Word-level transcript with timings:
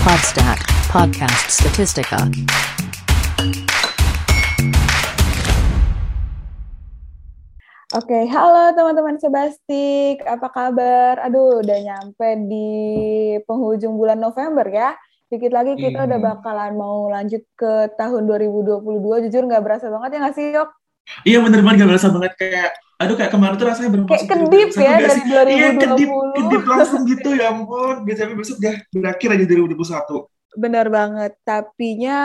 Podstat, 0.00 0.58
Podcast 0.88 1.48
Statistica. 1.48 2.18
Oke, 7.90 8.22
halo 8.30 8.70
teman-teman 8.70 9.18
Sebastik, 9.18 10.22
apa 10.22 10.46
kabar? 10.46 11.18
Aduh, 11.26 11.58
udah 11.58 11.78
nyampe 11.82 12.38
di 12.46 12.70
penghujung 13.42 13.98
bulan 13.98 14.22
November 14.22 14.62
ya. 14.70 14.94
Dikit 15.26 15.50
lagi 15.50 15.74
kita 15.74 16.06
udah 16.06 16.18
Hmm. 16.22 16.28
bakalan 16.38 16.72
mau 16.78 17.10
lanjut 17.10 17.42
ke 17.58 17.90
tahun 17.98 18.30
2022. 18.30 19.26
Jujur 19.26 19.42
nggak 19.42 19.62
berasa 19.62 19.90
banget 19.90 20.10
ya 20.14 20.18
nggak 20.22 20.36
sih, 20.38 20.46
Yok? 20.54 20.70
Iya 21.26 21.38
bener 21.42 21.60
banget 21.66 21.82
gak 21.82 21.90
berasa 21.90 22.08
banget 22.14 22.32
kayak 22.38 22.70
aduh 23.00 23.16
kayak 23.16 23.32
kemarin 23.32 23.56
tuh 23.56 23.66
rasanya 23.66 23.90
baru 23.96 24.04
Kayak 24.06 24.28
kedip 24.28 24.70
2021 24.76 24.84
ya 24.84 24.92
dari 25.00 25.10
sih? 25.10 25.22
Iya 25.56 25.68
kedip, 25.74 26.10
2020. 26.12 26.36
kedip 26.36 26.62
langsung 26.68 27.02
gitu 27.08 27.28
ya 27.32 27.46
ampun. 27.48 27.96
Biasanya 28.04 28.36
besok 28.36 28.56
udah 28.60 28.74
berakhir 28.92 29.28
aja 29.32 29.44
2021. 29.48 30.60
Bener 30.60 30.86
banget. 30.92 31.32
Tapinya 31.42 32.18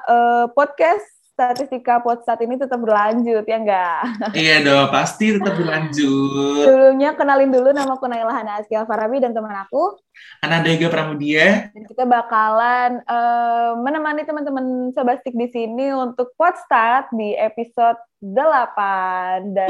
eh, 0.00 0.46
podcast 0.56 1.13
statistika 1.34 1.98
Podstat 1.98 2.38
ini 2.40 2.54
tetap 2.54 2.78
berlanjut, 2.78 3.42
ya 3.42 3.58
nggak? 3.58 4.00
iya 4.38 4.62
dong, 4.62 4.86
pasti 4.88 5.34
tetap 5.34 5.54
berlanjut. 5.58 6.62
Sebelumnya 6.62 7.10
kenalin 7.12 7.50
dulu 7.50 7.74
nama 7.74 7.92
aku 7.92 8.06
Naila 8.06 8.30
Hana 8.30 8.62
Azkia 8.62 8.86
Farabi 8.86 9.18
dan 9.18 9.34
teman 9.34 9.50
aku. 9.52 9.98
Anandega 10.40 10.86
Pramudia. 10.86 11.74
Dan 11.74 11.84
kita 11.84 12.06
bakalan 12.06 13.02
eh, 13.02 13.72
menemani 13.82 14.22
teman-teman 14.22 14.94
Sebastik 14.94 15.34
di 15.34 15.50
sini 15.50 15.90
untuk 15.90 16.30
Podstat 16.38 17.10
di 17.10 17.34
episode 17.34 17.98
8. 18.22 19.50
Dan 19.50 19.68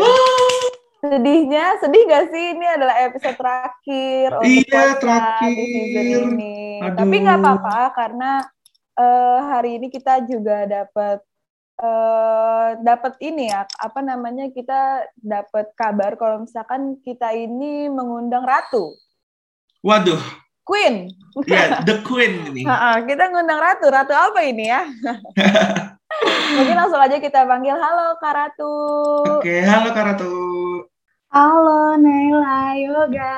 sedihnya, 1.01 1.81
sedih 1.81 2.03
gak 2.05 2.29
sih? 2.29 2.45
Ini 2.57 2.67
adalah 2.77 2.97
episode 3.03 3.37
terakhir 3.37 4.37
untuk 4.37 4.53
Iya, 4.53 4.69
Podstat 4.69 5.01
di 5.41 5.65
season 5.65 5.97
terakhir. 5.97 6.21
ini. 6.29 6.57
Aduh. 6.85 6.97
Tapi 7.01 7.15
nggak 7.25 7.39
apa-apa 7.41 7.81
karena 7.97 8.31
eh, 8.95 9.39
hari 9.49 9.71
ini 9.81 9.89
kita 9.89 10.29
juga 10.29 10.69
dapat 10.69 11.25
eh 11.75 12.69
dapat 12.83 13.19
ini 13.19 13.51
ya 13.51 13.67
apa 13.83 13.99
namanya 13.99 14.47
kita 14.55 15.11
dapat 15.19 15.75
kabar 15.75 16.15
kalau 16.15 16.47
misalkan 16.47 17.03
kita 17.03 17.35
ini 17.35 17.91
mengundang 17.91 18.47
ratu 18.47 18.95
Waduh, 19.85 20.23
queen 20.63 21.11
ya 21.45 21.83
The 21.89 21.99
Queen 22.07 22.55
ini. 22.55 22.63
Kita 23.11 23.25
ngundang 23.35 23.59
Ratu. 23.59 23.91
Ratu 23.91 24.15
apa 24.15 24.39
ini 24.47 24.71
ya? 24.71 24.87
Mungkin 26.57 26.77
langsung 26.79 27.03
aja 27.03 27.19
kita 27.19 27.43
panggil. 27.43 27.75
Halo 27.75 28.15
Kak 28.23 28.35
Ratu. 28.39 28.75
Oke, 29.43 29.67
halo 29.67 29.91
Karatu. 29.91 30.35
Halo 31.35 31.99
Naila 31.99 32.79
Yoga. 32.79 33.37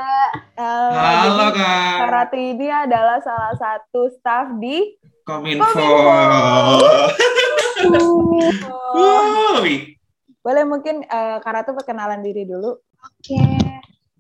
Halo 0.61 0.93
jadi 0.93 1.29
Kak 1.33 1.51
Kak. 1.57 2.09
Ratu 2.13 2.37
ini 2.37 2.69
adalah 2.69 3.19
salah 3.25 3.57
satu 3.57 4.13
staff 4.13 4.53
di 4.61 5.01
Kominfo. 5.25 5.73
Oh. 7.85 9.61
Boleh 10.41 10.65
mungkin 10.65 11.05
eh, 11.05 11.37
Kak 11.43 11.53
Ratu 11.53 11.71
perkenalan 11.77 12.25
diri 12.25 12.49
dulu. 12.49 12.79
Oke. 12.81 13.43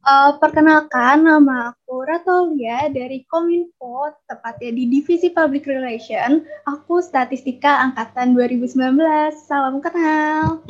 Eh, 0.06 0.30
perkenalkan 0.38 1.26
nama 1.26 1.74
aku 1.74 2.06
Ratolia 2.06 2.86
dari 2.92 3.26
Kominfo, 3.26 4.12
tepatnya 4.30 4.70
di 4.70 4.84
Divisi 4.86 5.32
Public 5.34 5.66
Relation. 5.66 6.44
Aku 6.68 7.02
statistika 7.02 7.82
angkatan 7.82 8.36
2019. 8.36 9.34
Salam 9.34 9.82
kenal. 9.82 10.62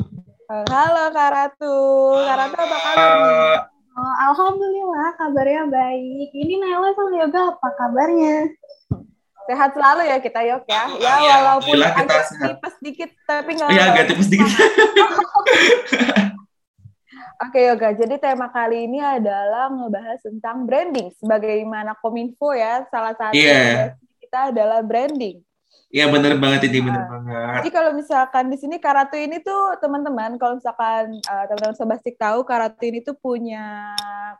Eh, 0.47 0.65
halo 0.71 1.11
Kak 1.11 1.29
Ratu. 1.33 1.77
Kak 2.23 2.37
Ratu 2.39 2.57
apa 2.57 2.77
kabar 2.81 3.09
nih? 3.19 3.37
Uh, 3.37 3.77
Oh, 3.97 4.13
Alhamdulillah 4.29 5.17
kabarnya 5.17 5.65
baik. 5.73 6.29
Ini 6.29 6.61
Naila 6.61 6.93
sama 6.93 7.17
Yoga 7.17 7.41
apa 7.49 7.67
kabarnya? 7.81 8.45
Sehat 9.47 9.69
selalu 9.71 10.01
ya 10.05 10.17
kita 10.19 10.41
Yok 10.43 10.63
ya. 10.67 10.83
Ya 10.93 11.13
Iya, 11.17 11.35
walaupun 11.39 11.71
alhamdulillah 11.71 11.91
kita 11.95 12.03
agak 12.03 12.23
sehat. 12.27 12.47
tipes 12.53 12.75
dikit 12.79 13.09
tapi 13.23 13.49
nggak 13.55 13.69
Iya, 13.71 13.83
agak 13.89 14.05
tipes 14.05 14.27
dikit. 14.27 14.51
Oke 17.37 17.59
Yoga, 17.61 17.93
jadi 17.93 18.17
tema 18.17 18.49
kali 18.49 18.89
ini 18.89 18.97
adalah 18.97 19.69
ngebahas 19.69 20.19
tentang 20.19 20.65
branding. 20.65 21.13
Sebagaimana 21.15 21.93
Kominfo 21.95 22.49
ya, 22.51 22.81
salah 22.89 23.13
satu 23.13 23.37
Iya. 23.37 23.93
tugas 23.93 24.17
kita 24.19 24.39
adalah 24.51 24.81
branding. 24.81 25.37
Iya 25.87 26.11
bener 26.11 26.35
banget 26.35 26.67
ini, 26.67 26.83
bener 26.83 26.99
banget. 27.07 27.63
Jadi 27.63 27.69
kalau 27.71 27.91
misalkan 27.95 28.51
di 28.51 28.57
sini 28.59 28.75
Karatu 28.75 29.15
ini 29.15 29.39
tuh 29.39 29.77
teman-teman, 29.79 30.35
kalau 30.35 30.59
misalkan 30.59 31.15
eh, 31.15 31.43
teman-teman 31.47 31.77
Sebastik 31.77 32.19
tahu 32.19 32.43
Karatu 32.43 32.83
ini 32.83 32.99
tuh 32.99 33.15
punya 33.15 33.95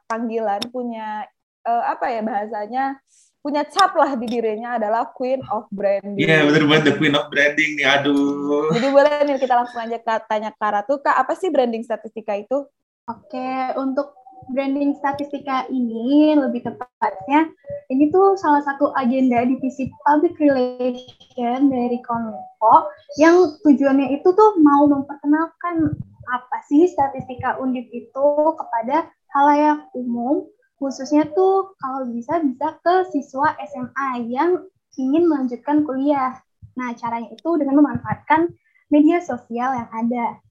panggilan, 0.05 0.59
punya 0.67 1.23
eh, 1.63 1.83
apa 1.87 2.11
ya 2.11 2.19
bahasanya, 2.19 2.99
punya 3.41 3.63
cap 3.63 3.95
lah 3.95 4.17
di 4.19 4.27
dirinya 4.27 4.75
adalah 4.75 5.07
Queen 5.15 5.39
of 5.47 5.69
Branding. 5.71 6.19
Iya 6.19 6.43
bener 6.47 6.63
banget 6.67 6.83
The 6.83 6.93
Queen 6.99 7.15
of 7.15 7.27
Branding 7.31 7.71
nih, 7.79 7.87
aduh. 7.87 8.73
Jadi 8.75 8.87
boleh 8.91 9.11
nih 9.23 9.37
kita 9.39 9.53
langsung 9.55 9.79
aja 9.79 9.97
ke- 9.97 10.25
tanya 10.27 10.51
Karatu, 10.51 10.99
Kak, 10.99 11.15
apa 11.15 11.33
sih 11.37 11.47
branding 11.47 11.85
statistika 11.85 12.35
itu? 12.35 12.67
Oke, 13.07 13.71
untuk 13.79 14.17
branding 14.51 14.95
statistika 14.99 15.65
ini 15.71 16.35
lebih 16.37 16.63
tepatnya 16.63 17.49
ini 17.89 18.11
tuh 18.13 18.37
salah 18.39 18.61
satu 18.63 18.93
agenda 18.95 19.43
divisi 19.43 19.89
public 20.05 20.37
relation 20.39 21.71
dari 21.71 21.99
Kominfo 22.05 22.91
yang 23.19 23.57
tujuannya 23.65 24.13
itu 24.13 24.27
tuh 24.27 24.51
mau 24.61 24.85
memperkenalkan 24.87 25.95
apa 26.27 26.57
sih 26.67 26.87
statistika 26.91 27.55
undip 27.59 27.87
itu 27.91 28.27
kepada 28.55 29.07
halayak 29.35 29.87
umum 29.95 30.47
khususnya 30.77 31.25
tuh 31.33 31.73
kalau 31.81 32.05
bisa 32.09 32.37
bisa 32.41 32.77
ke 32.81 32.95
siswa 33.13 33.57
SMA 33.65 34.29
yang 34.29 34.65
ingin 34.97 35.29
melanjutkan 35.29 35.85
kuliah. 35.85 36.41
Nah, 36.77 36.93
caranya 36.93 37.33
itu 37.33 37.49
dengan 37.57 37.81
memanfaatkan 37.81 38.53
media 38.93 39.21
sosial 39.21 39.73
yang 39.73 39.89
ada. 39.89 40.41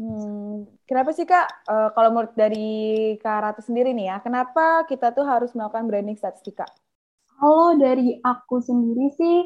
Hmm, 0.00 0.64
kenapa 0.88 1.12
sih 1.12 1.28
Kak, 1.28 1.46
eh, 1.68 1.88
kalau 1.92 2.08
menurut 2.10 2.32
dari 2.32 3.14
Kak 3.20 3.38
Ratu 3.44 3.62
sendiri 3.62 3.92
nih 3.92 4.10
ya, 4.10 4.16
kenapa 4.24 4.88
kita 4.88 5.12
tuh 5.12 5.28
harus 5.28 5.52
melakukan 5.52 5.86
branding 5.86 6.16
statistika? 6.16 6.64
Kalau 7.36 7.76
dari 7.76 8.16
aku 8.20 8.64
sendiri 8.64 9.12
sih, 9.12 9.44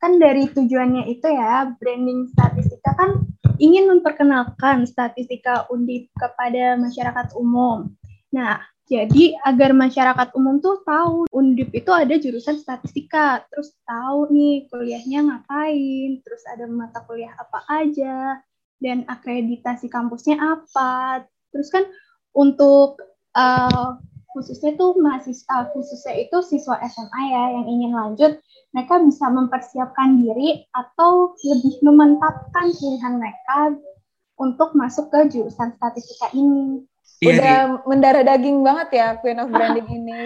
kan 0.00 0.16
dari 0.20 0.44
tujuannya 0.48 1.08
itu 1.08 1.28
ya, 1.28 1.72
branding 1.76 2.28
statistika 2.32 2.96
kan 2.96 3.26
ingin 3.60 3.88
memperkenalkan 3.88 4.88
statistika 4.88 5.68
undip 5.68 6.08
kepada 6.16 6.80
masyarakat 6.80 7.36
umum. 7.36 7.92
Nah, 8.30 8.62
jadi 8.90 9.38
agar 9.46 9.70
masyarakat 9.70 10.34
umum 10.34 10.58
tuh 10.58 10.82
tahu 10.82 11.30
undip 11.30 11.70
itu 11.70 11.90
ada 11.94 12.18
jurusan 12.18 12.58
statistika, 12.58 13.46
terus 13.46 13.70
tahu 13.86 14.26
nih 14.34 14.66
kuliahnya 14.66 15.30
ngapain, 15.30 16.18
terus 16.26 16.42
ada 16.50 16.66
mata 16.66 17.02
kuliah 17.06 17.30
apa 17.38 17.62
aja, 17.70 18.42
dan 18.82 19.06
akreditasi 19.06 19.86
kampusnya 19.86 20.42
apa. 20.42 21.22
Terus 21.54 21.70
kan 21.70 21.86
untuk 22.34 22.98
eh, 23.38 23.90
khususnya 24.34 24.74
tuh 24.78 24.98
mahasiswa 24.98 25.70
khususnya 25.74 26.14
itu 26.26 26.38
siswa 26.42 26.78
SMA 26.86 27.22
ya 27.30 27.44
yang 27.60 27.66
ingin 27.66 27.92
lanjut 27.94 28.32
mereka 28.70 29.02
bisa 29.02 29.26
mempersiapkan 29.26 30.22
diri 30.22 30.62
atau 30.70 31.34
lebih 31.42 31.82
memantapkan 31.82 32.70
pilihan 32.70 33.18
mereka 33.18 33.74
untuk 34.38 34.72
masuk 34.78 35.10
ke 35.10 35.26
jurusan 35.34 35.74
statistika 35.74 36.30
ini. 36.32 36.86
Iya, 37.18 37.30
Udah 37.34 37.42
nih. 37.42 37.66
mendarah 37.90 38.22
daging 38.24 38.58
banget 38.62 38.88
ya 38.94 39.06
Queen 39.18 39.38
of 39.42 39.50
Branding 39.50 39.88
ini. 39.98 40.20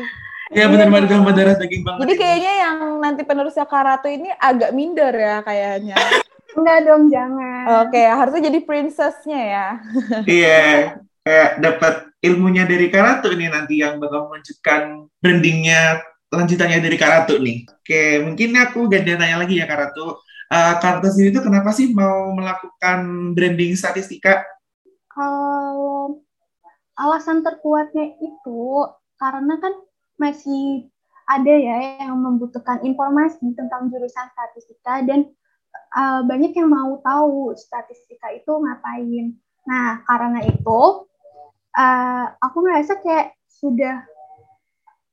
Iya 0.52 0.68
bener 0.68 0.86
banget 0.92 1.04
udah 1.10 1.20
mendarah 1.24 1.54
daging 1.56 1.82
banget. 1.82 2.00
Jadi 2.04 2.14
ini. 2.14 2.20
kayaknya 2.20 2.52
yang 2.60 2.76
nanti 3.00 3.22
penerusnya 3.24 3.64
Kak 3.66 3.82
Ratu 3.82 4.08
ini 4.12 4.28
agak 4.36 4.70
minder 4.76 5.12
ya 5.16 5.36
kayaknya. 5.42 5.96
Enggak 6.54 6.78
dong, 6.86 7.10
jangan. 7.10 7.64
Oke, 7.82 7.98
harusnya 7.98 8.46
jadi 8.46 8.58
princessnya 8.62 9.40
ya. 9.42 9.66
Iya, 10.38 10.62
kayak 11.26 11.50
dapat 11.58 11.94
ilmunya 12.22 12.62
dari 12.62 12.86
Karatu 12.94 13.34
ini 13.34 13.50
nanti 13.50 13.82
yang 13.82 13.98
bakal 13.98 14.30
melanjutkan 14.30 15.10
brandingnya 15.18 15.98
lanjutannya 16.30 16.78
dari 16.78 16.94
Karatu 16.94 17.42
nih. 17.42 17.66
Oke, 17.66 18.22
mungkin 18.22 18.54
aku 18.54 18.87
gantian 18.87 19.19
tanya 19.19 19.42
lagi 19.42 19.58
ya 19.58 19.66
Karatu. 19.66 20.22
Uh, 20.46 20.75
Karatu 20.78 21.10
sendiri 21.10 21.34
itu 21.34 21.42
kenapa 21.42 21.75
sih 21.75 21.90
mau 21.90 22.30
melakukan 22.30 23.02
branding 23.34 23.75
statistika? 23.75 24.46
Kalau 25.10 26.22
alasan 26.94 27.43
terkuatnya 27.43 28.14
itu 28.23 28.62
karena 29.19 29.58
kan 29.58 29.75
masih 30.19 30.91
ada 31.25 31.55
ya 31.55 32.05
yang 32.05 32.20
membutuhkan 32.20 32.85
informasi 32.85 33.56
tentang 33.56 33.88
jurusan 33.88 34.29
statistika 34.31 35.00
dan 35.02 35.32
uh, 35.96 36.20
banyak 36.29 36.52
yang 36.52 36.69
mau 36.69 37.00
tahu 37.00 37.56
statistika 37.56 38.29
itu 38.37 38.52
ngapain. 38.52 39.35
Nah, 39.64 40.05
karena 40.05 40.44
itu 40.44 40.81
uh, 41.75 42.26
aku 42.44 42.58
merasa 42.61 43.00
kayak 43.00 43.32
sudah 43.49 44.05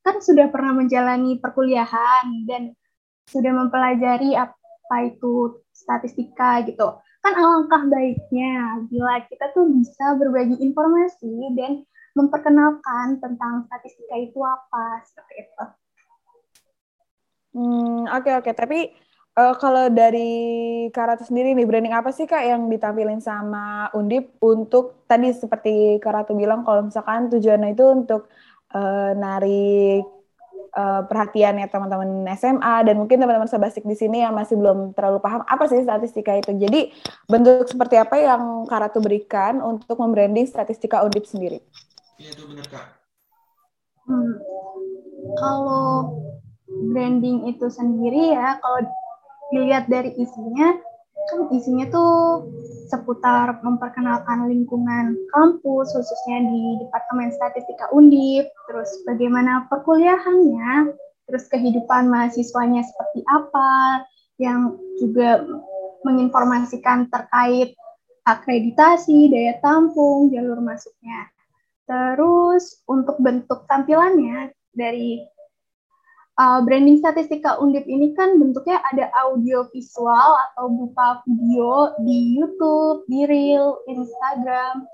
kan 0.02 0.18
sudah 0.20 0.50
pernah 0.50 0.76
menjalani 0.76 1.38
perkuliahan 1.38 2.50
dan 2.50 2.74
sudah 3.30 3.54
mempelajari 3.54 4.36
apa 4.36 4.98
itu 5.08 5.64
statistika 5.72 6.60
gitu. 6.68 7.00
Kan 7.22 7.34
alangkah 7.38 7.86
baiknya 7.86 8.82
bila 8.90 9.22
kita 9.30 9.54
tuh 9.54 9.70
bisa 9.70 10.18
berbagi 10.18 10.58
informasi 10.58 11.54
dan 11.54 11.86
memperkenalkan 12.18 13.22
tentang 13.22 13.70
statistika 13.70 14.16
itu 14.18 14.40
apa 14.42 15.06
seperti 15.06 15.34
itu. 15.48 15.64
Hmm, 17.52 18.08
oke 18.08 18.26
okay, 18.26 18.34
oke. 18.40 18.44
Okay. 18.48 18.54
Tapi 18.56 18.80
uh, 19.38 19.56
kalau 19.60 19.92
dari 19.92 20.32
Karatu 20.92 21.28
sendiri 21.28 21.56
nih, 21.56 21.68
branding 21.68 21.96
apa 21.96 22.12
sih 22.12 22.28
Kak 22.28 22.44
yang 22.44 22.68
ditampilin 22.68 23.20
sama 23.20 23.92
Undip 23.96 24.40
untuk 24.44 25.06
tadi 25.08 25.32
seperti 25.32 26.00
Karatu 26.00 26.36
bilang 26.36 26.64
kalau 26.64 26.88
misalkan 26.88 27.28
tujuannya 27.32 27.76
itu 27.76 27.86
untuk 27.86 28.32
uh, 28.76 29.12
narik 29.16 30.21
uh, 30.76 31.02
perhatian 31.06 31.60
ya 31.60 31.68
teman-teman 31.68 32.28
SMA 32.36 32.76
dan 32.88 32.96
mungkin 33.00 33.20
teman-teman 33.20 33.48
sebasik 33.48 33.84
di 33.84 33.96
sini 33.96 34.24
yang 34.24 34.36
masih 34.36 34.56
belum 34.56 34.96
terlalu 34.96 35.20
paham 35.20 35.42
apa 35.46 35.64
sih 35.68 35.84
statistika 35.84 36.36
itu. 36.36 36.52
Jadi 36.56 36.92
bentuk 37.28 37.68
seperti 37.68 37.96
apa 38.00 38.16
yang 38.20 38.66
Karatu 38.68 39.04
berikan 39.04 39.60
untuk 39.60 40.00
membranding 40.00 40.48
statistika 40.48 41.04
Undip 41.04 41.28
sendiri? 41.28 41.60
Iya 42.22 42.38
itu 42.38 42.44
benar 42.48 42.68
Kak. 42.70 42.86
Hmm. 44.08 44.34
Kalau 45.38 46.18
branding 46.92 47.52
itu 47.52 47.68
sendiri 47.68 48.36
ya 48.36 48.58
kalau 48.60 48.80
dilihat 49.52 49.92
dari 49.92 50.16
isinya 50.16 50.80
kan 51.30 51.40
isinya 51.54 51.86
tuh 51.92 52.48
seputar 52.92 53.64
memperkenalkan 53.64 54.52
lingkungan 54.52 55.16
kampus 55.32 55.96
khususnya 55.96 56.44
di 56.44 56.62
Departemen 56.84 57.32
Statistika 57.32 57.88
Undip, 57.96 58.52
terus 58.68 58.92
bagaimana 59.08 59.66
perkuliahannya, 59.72 60.92
terus 61.30 61.48
kehidupan 61.48 62.12
mahasiswanya 62.12 62.84
seperti 62.84 63.24
apa, 63.32 64.04
yang 64.42 64.76
juga 65.00 65.46
menginformasikan 66.04 67.08
terkait 67.08 67.78
akreditasi, 68.28 69.32
daya 69.32 69.56
tampung, 69.64 70.30
jalur 70.34 70.60
masuknya. 70.60 71.30
Terus 71.88 72.84
untuk 72.90 73.18
bentuk 73.24 73.66
tampilannya 73.72 74.52
dari 74.76 75.24
uh, 76.40 76.60
branding 76.64 77.02
statistika 77.02 77.60
Undip 77.60 77.84
ini 77.90 78.14
kan 78.16 78.40
bentuknya 78.40 78.80
ada 78.94 79.12
audio 79.26 79.68
visual 79.74 80.38
atau 80.52 80.72
berupa 80.72 81.20
video 81.28 81.98
di 82.06 82.38
YouTube, 82.38 83.04
di 83.12 83.28
Reel, 83.28 83.82
Instagram, 83.90 84.86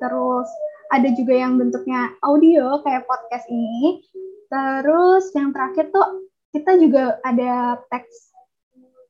terus 0.00 0.48
ada 0.94 1.08
juga 1.12 1.34
yang 1.34 1.58
bentuknya 1.58 2.14
audio 2.22 2.80
kayak 2.86 3.04
podcast 3.10 3.44
ini. 3.50 4.00
Terus 4.46 5.34
yang 5.34 5.50
terakhir 5.50 5.90
tuh 5.90 6.30
kita 6.54 6.78
juga 6.78 7.18
ada 7.26 7.82
teks 7.90 8.36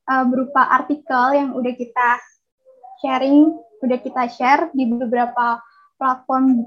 uh, 0.09 0.25
berupa 0.25 0.65
artikel 0.73 1.37
yang 1.37 1.53
udah 1.53 1.73
kita 1.77 2.09
sharing, 3.05 3.53
udah 3.85 3.99
kita 4.01 4.23
share 4.33 4.73
di 4.73 4.89
beberapa 4.89 5.61
platform 6.01 6.65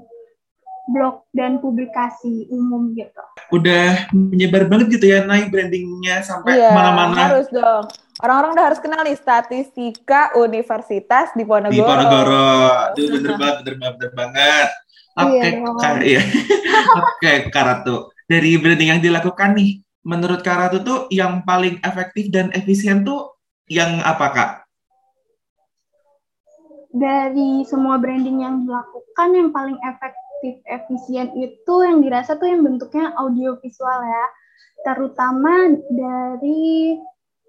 blog 0.89 1.27
dan 1.35 1.61
publikasi 1.61 2.49
umum 2.49 2.97
gitu. 2.97 3.21
Udah 3.53 4.09
menyebar 4.13 4.65
banget 4.65 4.97
gitu 4.97 5.05
ya 5.11 5.21
naik 5.27 5.53
brandingnya 5.53 6.25
sampai 6.25 6.57
iya, 6.57 6.73
mana-mana. 6.73 7.37
Harus 7.37 7.47
dong. 7.53 7.85
Orang-orang 8.21 8.51
udah 8.53 8.65
harus 8.69 8.79
kenal 8.81 9.01
nih 9.01 9.17
statistika 9.17 10.33
Universitas 10.37 11.33
di 11.33 11.41
Ponorogo. 11.45 11.73
Di 11.73 11.81
Ponorogo. 11.81 12.45
Itu 12.93 13.01
bener 13.17 13.33
banget, 13.37 13.55
bener 13.65 13.75
banget, 13.77 13.95
bener 13.97 14.13
banget. 14.13 14.69
Oke, 15.11 15.43
okay, 15.43 15.49
iya, 15.59 15.99
iya. 16.07 16.21
Oke, 16.23 17.03
okay, 17.19 17.35
Karatu. 17.51 17.95
Dari 18.31 18.55
branding 18.55 18.89
yang 18.95 19.01
dilakukan 19.03 19.59
nih, 19.59 19.83
menurut 20.07 20.39
Karatu 20.39 20.79
tuh 20.85 20.99
yang 21.11 21.43
paling 21.43 21.83
efektif 21.83 22.31
dan 22.31 22.47
efisien 22.55 23.03
tuh 23.03 23.35
yang 23.67 23.99
apa, 24.07 24.27
Kak? 24.31 24.51
Dari 26.95 27.67
semua 27.67 27.99
branding 27.99 28.43
yang 28.43 28.63
dilakukan, 28.63 29.27
yang 29.35 29.49
paling 29.51 29.75
efektif 29.83 30.30
efektif 30.41 30.65
efisien 30.65 31.29
itu 31.37 31.75
yang 31.85 32.01
dirasa 32.01 32.33
tuh 32.33 32.49
yang 32.49 32.65
bentuknya 32.65 33.13
audio 33.13 33.61
visual 33.61 34.01
ya. 34.01 34.25
Terutama 34.81 35.77
dari 35.93 36.97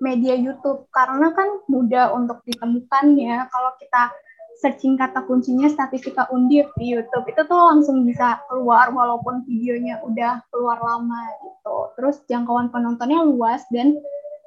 media 0.05 0.37
YouTube. 0.37 0.85
Karena 0.93 1.33
kan 1.33 1.65
mudah 1.73 2.13
untuk 2.13 2.45
ditemukan 2.45 3.17
ya. 3.17 3.49
Kalau 3.49 3.73
kita 3.81 4.13
searching 4.61 5.01
kata 5.01 5.25
kuncinya 5.25 5.67
statistika 5.73 6.29
undip 6.31 6.69
di 6.77 6.93
YouTube 6.93 7.25
itu 7.33 7.43
tuh 7.49 7.61
langsung 7.73 8.05
bisa 8.05 8.45
keluar 8.53 8.93
walaupun 8.93 9.43
videonya 9.49 10.05
udah 10.05 10.45
keluar 10.53 10.77
lama 10.85 11.25
gitu. 11.41 11.77
Terus 11.97 12.17
jangkauan 12.29 12.69
penontonnya 12.69 13.25
luas 13.25 13.65
dan 13.73 13.97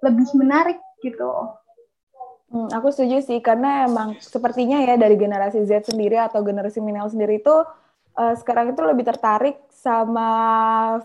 lebih 0.05 0.29
menarik 0.37 0.77
gitu. 1.01 1.49
Hmm, 2.53 2.69
aku 2.69 2.93
setuju 2.93 3.25
sih. 3.25 3.41
Karena 3.41 3.89
emang 3.89 4.21
sepertinya 4.21 4.77
ya 4.85 4.93
dari 5.01 5.17
generasi 5.17 5.65
Z 5.65 5.89
sendiri 5.89 6.21
atau 6.21 6.45
generasi 6.45 6.77
milenial 6.77 7.09
sendiri 7.09 7.41
itu 7.41 7.65
uh, 8.17 8.35
sekarang 8.35 8.71
itu 8.71 8.81
lebih 8.81 9.05
tertarik 9.05 9.59
sama 9.69 10.29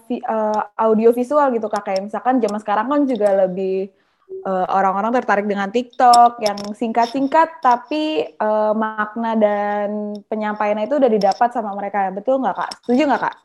vi, 0.08 0.22
uh, 0.24 0.62
audio 0.78 1.12
visual 1.12 1.52
gitu 1.52 1.68
kak 1.68 1.84
kayak 1.84 2.02
misalkan 2.08 2.40
zaman 2.40 2.60
sekarang 2.62 2.86
kan 2.88 3.02
juga 3.04 3.28
lebih 3.44 3.92
eh, 4.30 4.66
orang-orang 4.70 5.10
tertarik 5.20 5.44
dengan 5.44 5.68
TikTok 5.68 6.40
yang 6.40 6.56
singkat-singkat 6.72 7.60
tapi 7.60 8.24
uh, 8.40 8.72
makna 8.72 9.36
dan 9.36 10.16
penyampaiannya 10.30 10.86
itu 10.86 10.96
udah 10.96 11.10
didapat 11.10 11.50
sama 11.52 11.74
mereka 11.76 12.08
betul 12.14 12.40
nggak 12.40 12.56
kak 12.56 12.70
setuju 12.86 13.02
nggak 13.10 13.22
kak? 13.26 13.36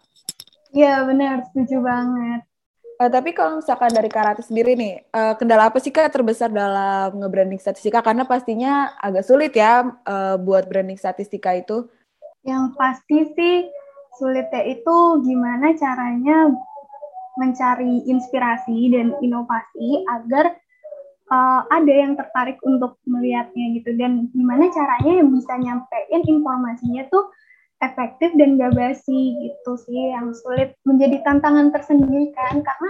Iya 0.72 1.04
benar 1.04 1.36
setuju 1.52 1.84
banget. 1.84 2.42
Uh, 2.96 3.12
tapi 3.12 3.36
kalau 3.36 3.60
misalkan 3.60 3.92
dari 3.92 4.08
karate 4.08 4.40
sendiri 4.40 4.72
nih, 4.80 5.04
uh, 5.12 5.36
kendala 5.36 5.68
apa 5.68 5.84
sih 5.84 5.92
kak 5.92 6.16
terbesar 6.16 6.48
dalam 6.48 7.12
nge-branding 7.20 7.60
statistika? 7.60 8.00
Karena 8.00 8.24
pastinya 8.24 8.96
agak 9.04 9.28
sulit 9.28 9.52
ya 9.52 9.84
uh, 9.84 10.40
buat 10.40 10.64
branding 10.72 10.96
statistika 10.96 11.52
itu. 11.52 11.92
Yang 12.46 12.64
pasti 12.78 13.18
sih 13.34 13.56
sulitnya 14.16 14.64
itu 14.64 14.96
gimana 15.26 15.76
caranya 15.76 16.54
mencari 17.36 18.08
inspirasi 18.08 18.96
dan 18.96 19.12
inovasi 19.20 20.08
agar 20.08 20.56
uh, 21.28 21.68
ada 21.68 21.92
yang 21.92 22.16
tertarik 22.16 22.62
untuk 22.64 23.02
melihatnya 23.04 23.82
gitu. 23.82 23.98
Dan 23.98 24.32
gimana 24.32 24.72
caranya 24.72 25.26
yang 25.26 25.30
bisa 25.34 25.58
nyampein 25.58 26.22
informasinya 26.24 27.10
tuh 27.12 27.28
efektif 27.84 28.32
dan 28.40 28.56
gak 28.56 28.72
basi 28.72 29.36
gitu 29.44 29.76
sih 29.84 30.16
yang 30.16 30.32
sulit 30.32 30.78
menjadi 30.88 31.20
tantangan 31.28 31.76
tersendiri 31.76 32.32
kan. 32.32 32.64
Karena 32.64 32.90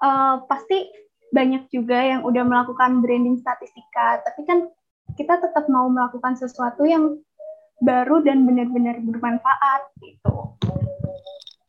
uh, 0.00 0.34
pasti 0.48 1.04
banyak 1.34 1.66
juga 1.74 1.98
yang 1.98 2.20
udah 2.22 2.46
melakukan 2.46 3.02
branding 3.02 3.42
statistika 3.42 4.22
tapi 4.22 4.46
kan 4.46 4.70
kita 5.18 5.42
tetap 5.42 5.66
mau 5.66 5.90
melakukan 5.90 6.38
sesuatu 6.38 6.86
yang 6.86 7.18
baru 7.82 8.22
dan 8.22 8.46
benar-benar 8.46 9.00
bermanfaat 9.02 9.82
gitu. 9.98 10.54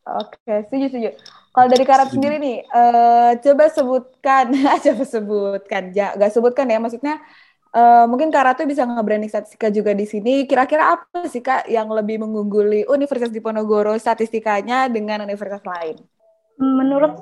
Oke, 0.06 0.54
setuju 0.69 0.86
setuju. 0.94 1.10
Kalau 1.50 1.68
dari 1.72 1.86
Karat 1.88 2.13
sendiri 2.13 2.38
nih, 2.38 2.62
uh, 2.69 3.34
coba 3.42 3.66
sebutkan, 3.74 4.53
coba 4.86 5.03
sebutkan, 5.08 5.84
ya, 5.96 6.13
gak 6.13 6.30
sebutkan 6.30 6.70
ya, 6.70 6.77
maksudnya 6.77 7.18
uh, 7.74 8.06
mungkin 8.06 8.30
Karat 8.30 8.62
tuh 8.62 8.70
bisa 8.70 8.86
nge-branding 8.86 9.32
statistika 9.32 9.74
juga 9.74 9.91
di 9.98 10.06
sini. 10.06 10.46
Kira-kira 10.46 10.94
apa 10.94 11.25
sih 11.25 11.41
Kak 11.41 11.65
yang 11.65 11.89
lebih 11.89 12.22
mengungguli 12.22 12.86
Universitas 12.86 13.34
Diponegoro 13.34 13.98
statistikanya 13.98 14.91
dengan 14.94 15.25
universitas 15.25 15.65
lain? 15.65 16.00
Menurut 16.56 17.20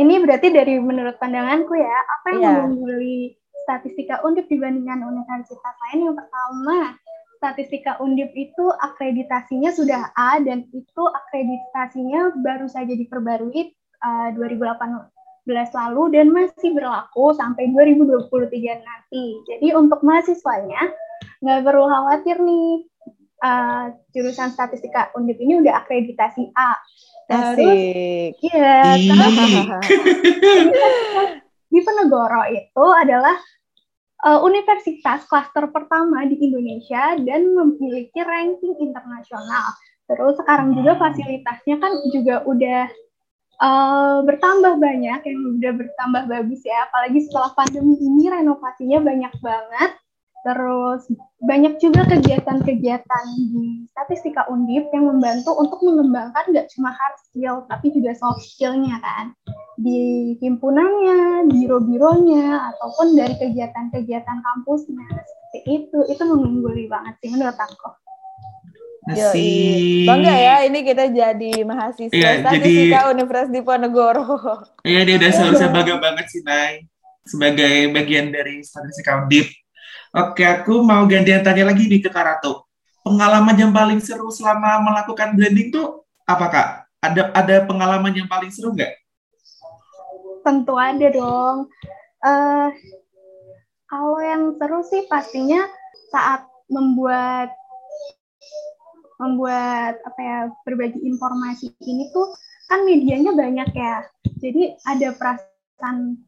ini 0.00 0.18
berarti 0.18 0.50
dari 0.50 0.80
menurut 0.82 1.20
pandanganku 1.20 1.76
ya, 1.78 1.98
apa 2.18 2.28
yang 2.34 2.42
yeah. 2.42 2.54
mengungguli 2.66 3.38
statistika 3.62 4.24
untuk 4.26 4.50
dibandingkan 4.50 5.06
universitas 5.06 5.74
lain? 5.86 6.10
Yang 6.10 6.16
pertama, 6.18 6.76
statistika 7.42 7.98
Undip 7.98 8.30
itu 8.38 8.70
akreditasinya 8.70 9.74
sudah 9.74 10.14
A 10.14 10.38
dan 10.38 10.62
itu 10.70 11.02
akreditasinya 11.02 12.38
baru 12.38 12.70
saja 12.70 12.94
diperbarui 12.94 13.74
uh, 13.98 14.30
2018 14.38 15.50
lalu 15.50 16.02
dan 16.14 16.30
masih 16.30 16.70
berlaku 16.70 17.34
sampai 17.34 17.74
2023 17.74 18.46
nanti. 18.86 19.24
Jadi 19.50 19.74
untuk 19.74 20.06
mahasiswanya 20.06 20.94
nggak 21.42 21.66
perlu 21.66 21.90
khawatir 21.90 22.38
nih 22.38 22.86
uh, 23.42 23.90
jurusan 24.14 24.54
statistika 24.54 25.10
Undip 25.18 25.42
ini 25.42 25.58
udah 25.58 25.82
akreditasi 25.82 26.46
A. 26.54 26.78
Terus, 27.26 27.58
iya, 28.38 28.98
di 31.72 31.80
Penegoro 31.80 32.42
itu 32.50 32.86
adalah 33.02 33.34
uh, 34.22 34.40
universitas 34.46 35.26
klaster 35.26 35.66
pertama 35.70 36.24
di 36.26 36.38
Indonesia 36.38 37.18
dan 37.18 37.52
memiliki 37.52 38.22
ranking 38.22 38.78
internasional. 38.78 39.74
Terus 40.06 40.34
sekarang 40.38 40.74
juga 40.74 40.98
hmm. 40.98 41.00
fasilitasnya 41.02 41.76
kan 41.78 41.92
juga 42.10 42.34
udah 42.46 42.82
uh, 43.62 44.18
bertambah 44.26 44.78
banyak, 44.78 45.20
yang 45.26 45.40
udah 45.58 45.72
bertambah 45.74 46.22
bagus 46.30 46.62
ya. 46.62 46.86
Apalagi 46.90 47.18
setelah 47.26 47.50
pandemi 47.54 47.98
ini 47.98 48.30
renovasinya 48.30 48.98
banyak 49.02 49.34
banget. 49.42 49.90
Terus 50.42 51.06
banyak 51.38 51.78
juga 51.78 52.02
kegiatan-kegiatan 52.02 53.24
di 53.54 53.86
statistika 53.94 54.42
undip 54.50 54.90
yang 54.90 55.06
membantu 55.06 55.54
untuk 55.54 55.78
mengembangkan 55.86 56.50
nggak 56.50 56.66
cuma 56.74 56.90
hard 56.90 57.18
skill 57.30 57.62
tapi 57.70 57.94
juga 57.94 58.10
soft 58.18 58.42
skillnya 58.42 58.98
kan 58.98 59.34
di 59.80 60.34
himpunannya, 60.40 61.48
biro-bironya 61.48 62.76
ataupun 62.76 63.16
dari 63.16 63.34
kegiatan-kegiatan 63.40 64.38
kampusnya 64.44 65.08
seperti 65.24 65.58
itu 65.84 65.98
itu 66.08 66.22
mengungguli 66.24 66.88
banget 66.88 67.14
sih 67.20 67.28
menurut 67.32 67.56
aku. 67.56 67.88
Masih. 69.02 70.06
Bangga 70.06 70.30
ya, 70.30 70.56
ini 70.62 70.86
kita 70.86 71.10
jadi 71.10 71.66
mahasiswa 71.66 72.14
statistika 72.14 72.98
jadi- 73.02 73.10
Universitas 73.10 73.50
Diponegoro. 73.50 74.24
Iya, 74.88 75.02
dia 75.02 75.16
udah 75.18 75.30
selalu 75.34 75.54
saya 75.58 75.70
bangga 75.74 75.96
banget 75.98 76.26
sih, 76.30 76.42
Nay. 76.46 76.86
Sebagai 77.26 77.90
bagian 77.90 78.30
dari 78.30 78.62
statistika 78.62 79.22
audit. 79.22 79.50
Oke, 80.14 80.46
aku 80.46 80.86
mau 80.86 81.02
gantian 81.10 81.42
tanya 81.42 81.70
lagi 81.74 81.90
nih 81.90 81.98
ke 81.98 82.10
Kak 82.10 82.22
Ratu. 82.22 82.62
Pengalaman 83.02 83.58
yang 83.58 83.72
paling 83.74 83.98
seru 83.98 84.30
selama 84.30 84.78
melakukan 84.78 85.34
branding 85.34 85.74
tuh 85.74 86.06
apa, 86.22 86.46
Kak? 86.46 86.68
Ada 87.02 87.22
ada 87.34 87.56
pengalaman 87.66 88.14
yang 88.14 88.30
paling 88.30 88.50
seru 88.54 88.70
nggak? 88.70 89.01
Tentu 90.42 90.74
ada 90.78 91.06
dong. 91.10 91.70
eh 92.22 92.70
kalau 93.90 94.18
yang 94.22 94.54
seru 94.56 94.80
sih 94.86 95.04
pastinya 95.10 95.66
saat 96.14 96.46
membuat 96.70 97.50
membuat 99.20 100.00
apa 100.02 100.20
ya 100.20 100.38
berbagi 100.64 100.98
informasi 101.02 101.70
ini 101.86 102.10
tuh 102.14 102.30
kan 102.70 102.82
medianya 102.86 103.34
banyak 103.36 103.70
ya. 103.74 104.06
Jadi 104.42 104.74
ada 104.86 105.14
perasaan 105.14 106.18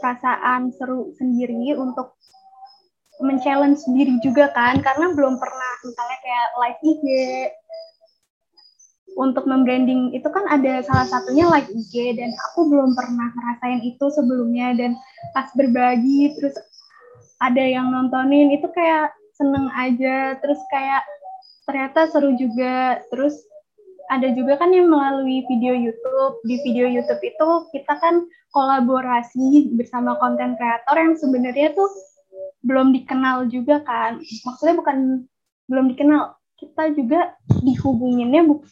perasaan 0.00 0.72
seru 0.76 1.12
sendiri 1.18 1.76
untuk 1.76 2.16
men-challenge 3.22 3.82
diri 3.94 4.18
juga 4.24 4.50
kan 4.50 4.82
karena 4.82 5.14
belum 5.14 5.38
pernah 5.38 5.72
misalnya 5.86 6.18
kayak 6.24 6.48
live 6.58 6.80
IG 6.82 7.04
untuk 9.16 9.44
membranding 9.44 10.12
itu 10.16 10.24
kan 10.28 10.44
ada 10.48 10.80
salah 10.84 11.04
satunya 11.08 11.44
live 11.48 11.68
IG 11.68 12.16
dan 12.16 12.32
aku 12.50 12.68
belum 12.68 12.96
pernah 12.96 13.28
ngerasain 13.32 13.80
itu 13.84 14.06
sebelumnya. 14.12 14.72
Dan 14.76 14.96
pas 15.36 15.48
berbagi 15.52 16.32
terus 16.38 16.56
ada 17.42 17.60
yang 17.60 17.92
nontonin 17.92 18.54
itu 18.54 18.68
kayak 18.72 19.12
seneng 19.36 19.68
aja. 19.76 20.36
Terus 20.40 20.60
kayak 20.72 21.02
ternyata 21.68 22.08
seru 22.08 22.32
juga. 22.36 23.00
Terus 23.12 23.36
ada 24.08 24.28
juga 24.32 24.60
kan 24.60 24.72
yang 24.72 24.88
melalui 24.88 25.44
video 25.48 25.76
YouTube. 25.76 26.34
Di 26.48 26.60
video 26.64 26.88
YouTube 26.88 27.20
itu 27.20 27.48
kita 27.72 27.96
kan 28.00 28.24
kolaborasi 28.52 29.72
bersama 29.76 30.16
konten 30.20 30.56
kreator 30.60 30.96
yang 30.96 31.16
sebenarnya 31.16 31.72
tuh 31.72 31.88
belum 32.64 32.92
dikenal 32.96 33.48
juga 33.48 33.80
kan. 33.84 34.20
Maksudnya 34.20 34.76
bukan 34.78 35.26
belum 35.68 35.92
dikenal 35.96 36.36
kita 36.60 36.94
juga 36.94 37.34
dihubunginnya 37.64 38.46
bu- 38.46 38.62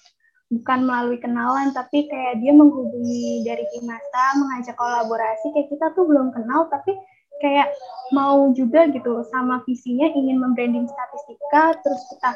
bukan 0.50 0.83
melalui 0.83 1.19
kenalan 1.23 1.71
tapi 1.71 2.11
kayak 2.11 2.42
dia 2.42 2.50
menghubungi 2.50 3.47
dari 3.47 3.62
Himasa 3.71 4.25
mengajak 4.42 4.75
kolaborasi 4.75 5.47
kayak 5.54 5.69
kita 5.71 5.87
tuh 5.95 6.04
belum 6.11 6.35
kenal 6.35 6.66
tapi 6.66 6.99
kayak 7.38 7.71
mau 8.11 8.50
juga 8.52 8.90
gitu 8.90 9.23
sama 9.30 9.62
visinya 9.64 10.11
ingin 10.11 10.42
membranding 10.42 10.90
statistika 10.90 11.78
terus 11.80 12.02
kita 12.12 12.30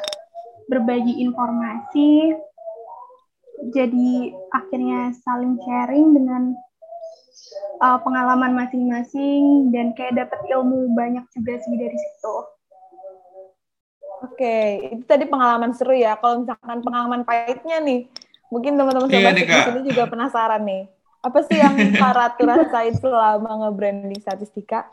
berbagi 0.71 1.21
informasi 1.21 2.33
jadi 3.75 4.35
akhirnya 4.51 5.11
saling 5.23 5.59
sharing 5.63 6.15
dengan 6.15 6.55
uh, 7.81 7.99
pengalaman 8.03 8.55
masing-masing 8.55 9.71
dan 9.71 9.95
kayak 9.95 10.15
dapat 10.15 10.39
ilmu 10.51 10.91
banyak 10.93 11.23
juga 11.33 11.59
sih 11.63 11.75
dari 11.75 11.97
situ. 11.97 12.35
Oke, 14.23 14.57
itu 14.95 15.03
tadi 15.03 15.27
pengalaman 15.27 15.75
seru 15.75 15.91
ya. 15.91 16.15
Kalau 16.15 16.45
misalkan 16.45 16.79
pengalaman 16.79 17.21
pahitnya 17.27 17.83
nih, 17.83 18.07
mungkin 18.47 18.79
teman-teman 18.79 19.09
Iya 19.11 19.19
sobat 19.19 19.33
nih, 19.35 19.45
di 19.47 19.59
sini 19.67 19.81
juga 19.91 20.03
penasaran 20.07 20.63
nih. 20.63 20.83
Apa 21.25 21.39
sih 21.43 21.57
yang 21.57 21.75
Ratu 22.15 22.43
rasain 22.47 22.95
selama 22.95 23.51
nge-branding 23.65 24.21
statistika? 24.21 24.87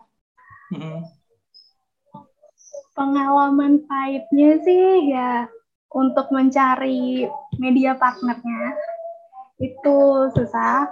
Pengalaman 2.93 3.85
pahitnya 3.89 4.51
sih 4.65 5.13
ya 5.13 5.47
untuk 5.93 6.29
mencari 6.33 7.29
media 7.61 7.97
partnernya 7.97 8.77
itu 9.61 9.99
susah 10.33 10.89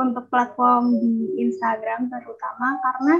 untuk 0.00 0.28
platform 0.32 0.96
di 0.96 1.44
Instagram 1.44 2.08
terutama 2.08 2.80
karena 2.80 3.16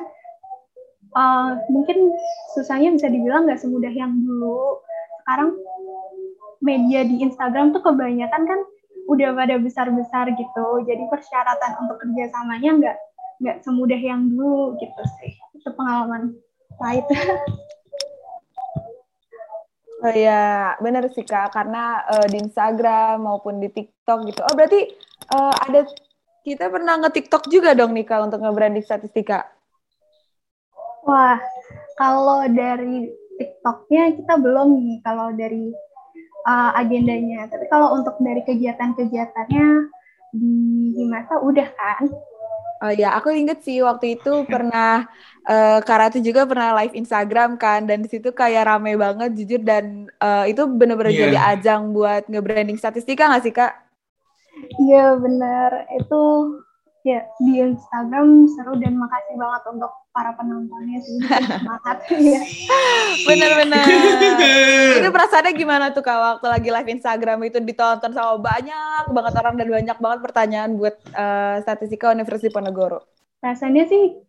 uh, 1.16 1.58
mungkin 1.68 2.12
susahnya 2.56 2.92
bisa 2.96 3.08
dibilang 3.08 3.48
nggak 3.48 3.60
semudah 3.60 3.92
yang 3.92 4.12
dulu. 4.24 4.80
Sekarang 5.22 5.54
media 6.62 7.02
di 7.06 7.22
Instagram 7.22 7.74
tuh 7.74 7.82
kebanyakan 7.82 8.42
kan 8.46 8.60
udah 9.10 9.34
pada 9.34 9.58
besar-besar 9.58 10.30
gitu. 10.34 10.66
Jadi 10.86 11.02
persyaratan 11.10 11.72
untuk 11.84 11.96
kerjasamanya 12.00 12.70
nggak 12.78 12.96
nggak 13.42 13.56
semudah 13.66 13.98
yang 13.98 14.30
dulu 14.30 14.78
gitu 14.78 15.02
sih. 15.20 15.32
Itu 15.58 15.70
pengalaman 15.74 16.38
pahit. 16.78 17.06
Oh 20.02 20.10
ya, 20.10 20.74
benar 20.82 21.06
sih 21.14 21.22
Kak, 21.22 21.54
karena 21.54 22.02
eh, 22.10 22.26
di 22.26 22.42
Instagram 22.42 23.22
maupun 23.22 23.62
di 23.62 23.70
TikTok 23.70 24.26
gitu. 24.26 24.42
Oh 24.42 24.54
berarti 24.58 24.90
eh, 25.30 25.54
ada 25.62 25.86
kita 26.42 26.66
pernah 26.66 26.98
nge-TikTok 27.06 27.46
juga 27.46 27.70
dong 27.70 27.94
nih 27.94 28.02
Kak 28.02 28.26
untuk 28.26 28.42
nge-branding 28.42 28.82
statistika. 28.82 29.46
Wah, 31.02 31.38
kalau 31.98 32.46
dari 32.46 33.10
TikToknya 33.38 34.14
kita 34.22 34.34
belum 34.38 34.78
nih, 34.78 34.98
kalau 35.02 35.34
dari 35.34 35.74
uh, 36.46 36.70
agendanya. 36.78 37.50
Tapi 37.50 37.66
kalau 37.66 37.98
untuk 37.98 38.18
dari 38.22 38.42
kegiatan-kegiatannya 38.46 39.66
di 40.32 40.54
Himasa 40.96 41.42
udah 41.42 41.68
kan? 41.74 42.06
Oh 42.82 42.90
ya, 42.90 43.14
aku 43.14 43.30
inget 43.30 43.62
sih 43.62 43.78
waktu 43.78 44.18
itu 44.18 44.42
pernah 44.42 45.06
eh 45.46 45.78
Kak 45.86 45.98
Ratu 46.02 46.18
juga 46.18 46.42
pernah 46.50 46.74
live 46.82 46.98
Instagram 46.98 47.54
kan, 47.54 47.86
dan 47.86 48.02
di 48.02 48.10
situ 48.10 48.34
kayak 48.34 48.66
rame 48.66 48.98
banget 48.98 49.38
jujur 49.38 49.62
dan 49.62 50.10
eh, 50.18 50.50
itu 50.50 50.66
bener-bener 50.66 51.14
Iya. 51.14 51.22
jadi 51.30 51.38
ajang 51.54 51.94
buat 51.94 52.26
nge-branding 52.26 52.74
statistika 52.74 53.30
nggak 53.30 53.44
sih 53.46 53.54
Kak? 53.54 53.72
Iya 54.82 55.14
bener, 55.14 55.86
itu 55.94 56.22
ya 57.06 57.22
di 57.38 57.62
Instagram 57.62 58.50
seru 58.50 58.74
dan 58.82 58.98
makasih 58.98 59.38
banget 59.38 59.62
untuk 59.78 59.92
para 60.12 60.36
penontonnya 60.36 61.00
sih. 61.00 61.16
Semangat. 61.58 61.98
Iya. 62.12 62.42
Bener-bener. 63.24 63.84
itu 65.00 65.08
perasaannya 65.08 65.52
gimana 65.56 65.90
tuh 65.90 66.04
Kak 66.04 66.38
waktu 66.38 66.46
lagi 66.46 66.68
live 66.68 66.92
Instagram 66.92 67.40
itu 67.48 67.58
ditonton 67.58 68.12
sama 68.12 68.36
banyak 68.36 69.08
banget 69.08 69.34
orang 69.40 69.54
dan 69.56 69.68
banyak 69.72 69.98
banget 69.98 70.20
pertanyaan 70.20 70.70
buat 70.76 70.94
eh, 71.16 71.56
statistika 71.64 72.12
Universitas 72.12 72.52
Diponegoro. 72.52 73.00
rasanya 73.42 73.90
sih 73.90 74.22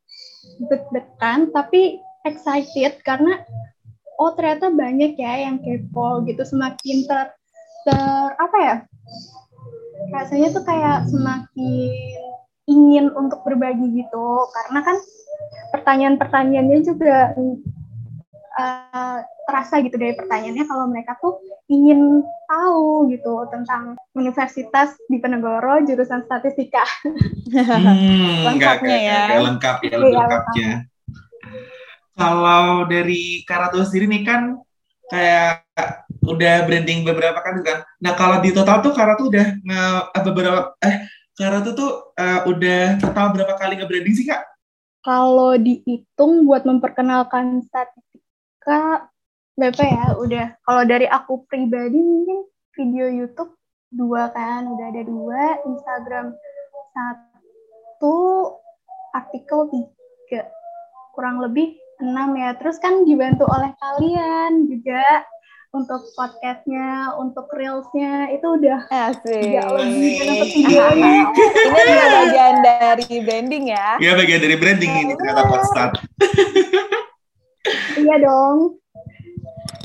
deg-degan 0.57 1.53
tapi 1.53 2.01
excited 2.25 2.97
karena 3.05 3.45
oh 4.17 4.33
ternyata 4.33 4.73
banyak 4.73 5.13
ya 5.13 5.45
yang 5.45 5.61
kepo 5.61 6.25
gitu 6.25 6.41
semakin 6.41 7.05
ter, 7.05 7.29
ter 7.85 8.27
apa 8.41 8.57
ya 8.57 8.75
rasanya 10.09 10.49
tuh 10.49 10.65
kayak 10.65 11.05
semakin 11.13 12.32
ingin 12.65 13.11
untuk 13.11 13.43
berbagi 13.43 13.91
gitu 13.93 14.27
karena 14.49 14.79
kan 14.81 14.97
pertanyaan-pertanyaannya 15.71 16.79
juga 16.81 17.35
eh, 18.53 19.19
terasa 19.43 19.83
gitu 19.83 19.99
dari 19.99 20.15
pertanyaannya 20.15 20.63
kalau 20.63 20.85
mereka 20.87 21.19
tuh 21.19 21.35
ingin 21.67 22.23
tahu 22.47 23.11
gitu 23.11 23.43
tentang 23.51 23.97
Universitas 24.13 24.95
di 25.09 25.19
Penegoro 25.19 25.83
jurusan 25.83 26.23
statistika. 26.23 26.85
Hmm, 27.03 28.45
Lengkapnya 28.47 28.95
nggak- 28.95 29.03
ya. 29.03 29.41
lengkap 29.41 29.75
ya, 29.81 29.87
Iya, 29.89 29.97
lebih 29.99 30.15
lengkapnya. 30.15 30.69
Kalau 32.13 32.85
dari 32.85 33.41
Karato 33.43 33.81
sendiri 33.81 34.05
nih 34.05 34.23
kan 34.23 34.41
kayak 35.09 35.65
udah 36.23 36.63
branding 36.63 37.03
beberapa 37.03 37.41
kan 37.41 37.59
kan. 37.65 37.77
Nah 37.99 38.13
kalau 38.13 38.37
di 38.39 38.53
total 38.53 38.79
tuh 38.79 38.93
Karato 38.93 39.27
udah 39.27 39.47
nge 39.59 39.81
eh, 40.13 40.23
beberapa 40.23 40.59
eh 40.79 40.95
Karato 41.33 41.73
tuh 41.73 41.91
eh, 42.17 42.41
udah 42.45 43.01
total 43.01 43.33
berapa 43.33 43.53
kali 43.57 43.81
nge-branding 43.81 44.15
sih 44.15 44.29
kak? 44.29 44.53
kalau 45.03 45.59
dihitung 45.59 46.47
buat 46.47 46.63
memperkenalkan 46.63 47.61
statistika 47.67 49.11
berapa 49.59 49.83
ya 49.83 50.05
udah. 50.17 50.47
Kalau 50.63 50.83
dari 50.87 51.05
aku 51.05 51.43
pribadi 51.45 51.99
mungkin 51.99 52.47
video 52.73 53.11
YouTube 53.11 53.53
dua 53.93 54.31
kan 54.31 54.65
udah 54.65 54.87
ada 54.89 55.03
dua. 55.03 55.59
Instagram 55.67 56.33
satu 56.95 58.17
artikel 59.11 59.69
tiga. 59.69 60.47
Kurang 61.13 61.43
lebih 61.43 61.75
enam 61.99 62.33
ya. 62.39 62.55
Terus 62.57 62.79
kan 62.79 63.03
dibantu 63.03 63.45
oleh 63.51 63.75
kalian 63.77 64.71
juga 64.71 65.27
untuk 65.73 66.05
podcastnya 66.13 67.17
untuk 67.17 67.49
reelsnya 67.49 68.29
itu 68.29 68.45
udah 68.45 68.85
Asik. 68.93 69.57
lebih 69.57 70.13
dan 70.21 70.45
videonya 70.53 71.17
Ini 71.33 71.81
juga 71.81 72.05
bagian 72.13 72.55
dari 72.61 73.07
branding 73.25 73.63
ya. 73.73 73.87
Ya 73.97 74.13
bagian 74.13 74.41
dari 74.45 74.55
branding 74.61 74.91
ini 74.93 75.13
ternyata 75.17 75.49
Podstat. 75.49 75.91
iya 78.05 78.15
dong 78.21 78.77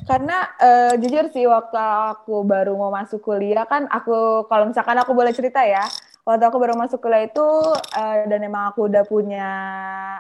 Karena 0.05 0.37
eh, 0.61 0.93
jujur 1.01 1.33
sih 1.33 1.49
waktu 1.49 1.77
aku 1.81 2.45
baru 2.45 2.77
mau 2.77 2.93
masuk 2.93 3.25
kuliah 3.25 3.65
kan 3.65 3.89
aku 3.89 4.45
kalau 4.45 4.69
misalkan 4.69 4.97
aku 5.01 5.17
boleh 5.17 5.33
cerita 5.33 5.65
ya, 5.65 5.85
waktu 6.29 6.45
aku 6.45 6.61
baru 6.61 6.77
masuk 6.77 7.01
kuliah 7.01 7.25
itu 7.25 7.41
uh, 7.73 8.17
dan 8.29 8.41
emang 8.45 8.69
aku 8.69 8.85
udah 8.85 9.01
punya 9.09 9.49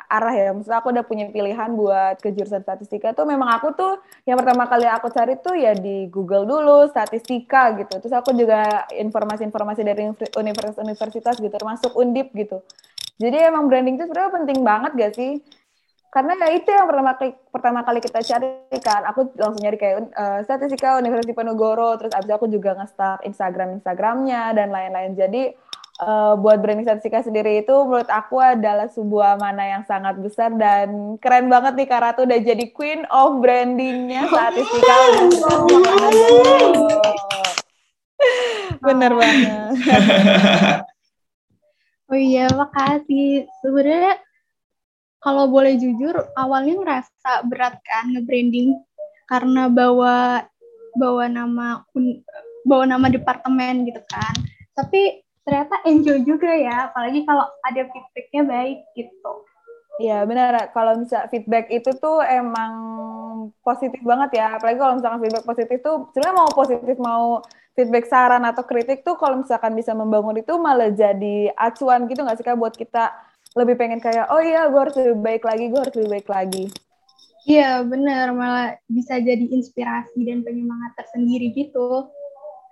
arah 0.08 0.32
ya, 0.32 0.56
maksudnya 0.56 0.80
aku 0.80 0.88
udah 0.88 1.04
punya 1.04 1.28
pilihan 1.28 1.76
buat 1.76 2.16
ke 2.24 2.32
jurusan 2.32 2.64
statistika 2.64 3.12
tuh 3.12 3.28
memang 3.28 3.52
aku 3.52 3.76
tuh 3.76 4.00
yang 4.24 4.40
pertama 4.40 4.64
kali 4.64 4.88
aku 4.88 5.12
cari 5.12 5.36
tuh 5.36 5.52
ya 5.52 5.76
di 5.76 6.08
Google 6.08 6.48
dulu 6.48 6.88
statistika 6.88 7.76
gitu. 7.76 8.00
Terus 8.00 8.14
aku 8.16 8.32
juga 8.32 8.88
informasi-informasi 8.88 9.84
dari 9.84 10.08
universitas-universitas 10.32 11.36
gitu, 11.36 11.52
termasuk 11.52 11.92
Undip 11.92 12.32
gitu. 12.32 12.64
Jadi 13.20 13.44
emang 13.44 13.68
branding 13.68 14.00
itu 14.00 14.08
sebenarnya 14.08 14.32
penting 14.32 14.58
banget 14.64 14.92
gak 14.96 15.12
sih? 15.12 15.44
karena 16.08 16.32
ya 16.40 16.48
itu 16.56 16.72
yang 16.72 16.88
pertama 16.88 17.12
kali 17.20 17.30
pertama 17.52 17.80
kali 17.84 18.00
kita 18.00 18.24
cari 18.24 18.48
kan 18.80 19.04
aku 19.12 19.28
langsung 19.36 19.60
nyari 19.60 19.76
kayak 19.76 20.08
uh, 20.16 20.40
statistika 20.40 20.96
Universitas 20.96 21.36
Penogoro 21.36 22.00
terus 22.00 22.16
abis 22.16 22.32
aku 22.32 22.48
juga 22.48 22.72
nge-start 22.80 23.28
Instagram 23.28 23.76
Instagramnya 23.76 24.56
dan 24.56 24.72
lain-lain 24.72 25.12
jadi 25.12 25.52
uh, 26.02 26.34
buat 26.38 26.58
branding 26.62 26.86
statistika 26.86 27.22
sendiri 27.26 27.62
itu 27.62 27.74
menurut 27.84 28.08
aku 28.10 28.38
adalah 28.38 28.86
sebuah 28.90 29.38
mana 29.38 29.78
yang 29.78 29.82
sangat 29.84 30.18
besar 30.18 30.54
dan 30.54 31.18
keren 31.18 31.50
banget 31.50 31.74
nih 31.74 31.88
Kak 31.90 32.00
Ratu. 32.02 32.22
Udah 32.24 32.40
jadi 32.40 32.64
queen 32.72 33.02
of 33.10 33.42
brandingnya 33.42 34.26
statistika 34.30 34.96
bener 38.86 39.12
banget. 39.14 39.74
Oh 42.08 42.16
iya 42.16 42.48
makasih. 42.48 43.44
Sebenarnya 43.60 44.16
kalau 45.20 45.44
boleh 45.44 45.76
jujur 45.76 46.16
awalnya 46.40 46.80
ngerasa 46.80 47.44
berat 47.44 47.76
kan 47.84 48.16
nge-branding 48.16 48.80
karena 49.28 49.68
bawa 49.68 50.40
bawa 50.96 51.28
nama 51.28 51.84
bawa 52.64 52.84
nama 52.88 53.12
departemen 53.12 53.84
gitu 53.84 54.00
kan. 54.08 54.32
Tapi 54.72 55.20
ternyata 55.48 55.80
enjoy 55.88 56.20
juga 56.28 56.52
ya 56.52 56.92
apalagi 56.92 57.24
kalau 57.24 57.48
ada 57.64 57.82
feedbacknya 57.88 58.42
baik 58.44 58.78
gitu. 58.92 59.32
Iya 59.98 60.22
benar. 60.28 60.70
Kalau 60.70 60.94
misalnya 60.94 61.26
feedback 61.26 61.66
itu 61.74 61.90
tuh 61.98 62.22
emang 62.22 62.72
positif 63.66 63.98
banget 64.06 64.38
ya. 64.38 64.54
Apalagi 64.54 64.78
kalau 64.78 64.94
misalkan 64.94 65.20
feedback 65.24 65.44
positif 65.48 65.78
tuh, 65.82 65.96
sebenarnya 66.14 66.36
mau 66.38 66.50
positif 66.54 66.96
mau 67.02 67.26
feedback 67.74 68.06
saran 68.06 68.46
atau 68.46 68.62
kritik 68.62 69.02
tuh 69.02 69.18
kalau 69.18 69.42
misalkan 69.42 69.74
bisa 69.74 69.90
membangun 69.98 70.38
itu 70.38 70.54
malah 70.54 70.94
jadi 70.94 71.50
acuan 71.58 72.06
gitu 72.06 72.22
nggak 72.22 72.38
sih 72.38 72.46
kak? 72.46 72.54
Buat 72.54 72.78
kita 72.78 73.10
lebih 73.58 73.74
pengen 73.74 73.98
kayak 73.98 74.30
oh 74.30 74.38
iya 74.38 74.70
gue 74.70 74.78
harus 74.78 74.94
lebih 74.94 75.18
baik 75.18 75.42
lagi 75.42 75.64
gue 75.66 75.80
harus 75.82 75.94
lebih 75.98 76.10
baik 76.14 76.28
lagi. 76.30 76.64
Iya 77.48 77.80
bener 77.82 78.36
malah 78.36 78.76
bisa 78.86 79.18
jadi 79.18 79.40
inspirasi 79.50 80.20
dan 80.28 80.46
penyemangat 80.46 80.94
tersendiri 81.00 81.50
gitu 81.56 82.06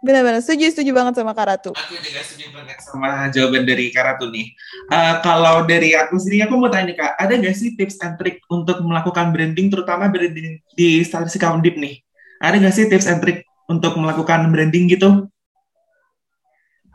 Benar-benar 0.04 0.44
setuju 0.44 0.68
setuju 0.70 0.92
banget 0.92 1.16
sama 1.16 1.32
Karatu. 1.32 1.72
Aku 1.72 1.96
juga 1.96 2.20
setuju 2.20 2.52
banget 2.52 2.78
sama 2.84 3.32
jawaban 3.32 3.64
dari 3.64 3.88
Karatu 3.88 4.28
nih. 4.28 4.52
Uh, 4.92 5.14
kalau 5.24 5.64
dari 5.64 5.96
aku 5.96 6.20
sendiri 6.20 6.44
aku 6.44 6.54
mau 6.60 6.68
tanya 6.68 6.92
kak, 6.92 7.16
ada 7.16 7.32
nggak 7.32 7.56
sih 7.56 7.72
tips 7.80 7.96
and 8.04 8.20
trick 8.20 8.44
untuk 8.52 8.84
melakukan 8.84 9.32
branding, 9.32 9.72
terutama 9.72 10.12
branding 10.12 10.60
di 10.76 11.00
statistika 11.00 11.48
undip 11.48 11.80
nih? 11.80 12.04
Ada 12.44 12.60
nggak 12.60 12.74
sih 12.76 12.84
tips 12.92 13.08
and 13.08 13.24
trick 13.24 13.48
untuk 13.72 13.96
melakukan 13.96 14.52
branding 14.52 14.84
gitu? 14.92 15.32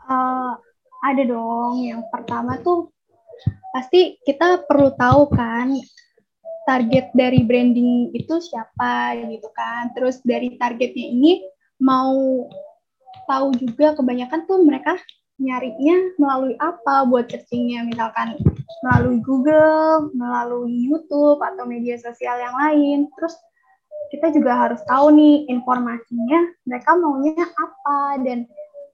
Uh, 0.06 0.54
ada 1.02 1.22
dong. 1.26 1.82
Yang 1.82 2.06
pertama 2.14 2.62
tuh 2.62 2.94
pasti 3.74 4.14
kita 4.22 4.62
perlu 4.62 4.94
tahu 4.94 5.26
kan 5.34 5.74
target 6.62 7.10
dari 7.18 7.42
branding 7.42 8.14
itu 8.14 8.38
siapa 8.38 9.18
gitu 9.26 9.50
kan. 9.50 9.90
Terus 9.90 10.22
dari 10.22 10.54
targetnya 10.54 11.06
ini 11.10 11.42
mau 11.82 12.46
tahu 13.28 13.54
juga 13.58 13.94
kebanyakan 13.96 14.44
tuh 14.46 14.62
mereka 14.62 14.98
nyarinya 15.42 16.14
melalui 16.20 16.54
apa 16.62 17.08
buat 17.08 17.26
searchingnya 17.26 17.88
misalkan 17.88 18.38
melalui 18.86 19.18
Google, 19.22 20.12
melalui 20.14 20.74
YouTube 20.86 21.42
atau 21.42 21.64
media 21.66 21.98
sosial 21.98 22.38
yang 22.38 22.54
lain. 22.54 22.98
Terus 23.18 23.34
kita 24.12 24.28
juga 24.34 24.68
harus 24.68 24.80
tahu 24.84 25.14
nih 25.16 25.48
informasinya 25.48 26.40
mereka 26.68 26.94
maunya 27.00 27.42
apa 27.48 28.20
dan 28.22 28.44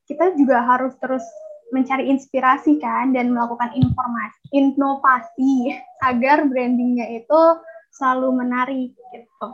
kita 0.06 0.32
juga 0.38 0.62
harus 0.64 0.94
terus 1.02 1.24
mencari 1.68 2.08
inspirasi 2.08 2.80
kan 2.80 3.12
dan 3.12 3.34
melakukan 3.34 3.68
informasi 3.76 4.40
inovasi 4.56 5.76
agar 6.00 6.48
brandingnya 6.48 7.20
itu 7.20 7.40
selalu 7.92 8.40
menarik 8.40 8.94
gitu. 8.94 9.48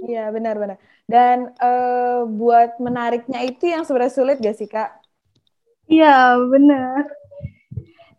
Iya 0.00 0.32
benar-benar. 0.32 0.80
Dan 1.04 1.52
uh, 1.60 2.24
buat 2.24 2.80
menariknya 2.80 3.44
itu 3.44 3.68
yang 3.68 3.84
sebenarnya 3.84 4.14
sulit 4.14 4.36
gak 4.40 4.56
sih 4.56 4.68
kak? 4.70 5.00
Iya 5.90 6.38
benar. 6.48 7.10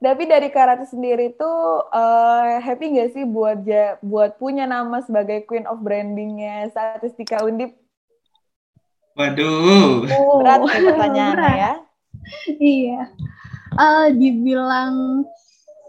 Tapi 0.02 0.24
dari 0.26 0.50
Karate 0.50 0.90
sendiri 0.90 1.38
tuh 1.38 1.86
uh, 1.90 2.58
happy 2.62 2.98
gak 2.98 3.14
sih 3.14 3.26
buat 3.26 3.62
ja, 3.66 4.02
buat 4.02 4.38
punya 4.38 4.66
nama 4.66 5.02
sebagai 5.06 5.46
Queen 5.46 5.70
of 5.70 5.82
Brandingnya 5.82 6.70
Statistika 6.74 7.42
Undip? 7.46 7.78
Waduh. 9.18 10.06
Berat 10.42 10.60
nih 10.66 10.82
pertanyaannya 10.90 11.54
ya 11.58 11.74
iya. 12.62 13.02
Uh, 13.72 14.12
dibilang 14.12 15.24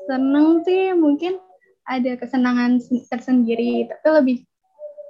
seneng 0.07 0.63
sih 0.63 0.95
mungkin 0.95 1.39
ada 1.83 2.15
kesenangan 2.15 2.79
tersendiri, 3.11 3.91
tapi 3.91 4.07
lebih 4.23 4.37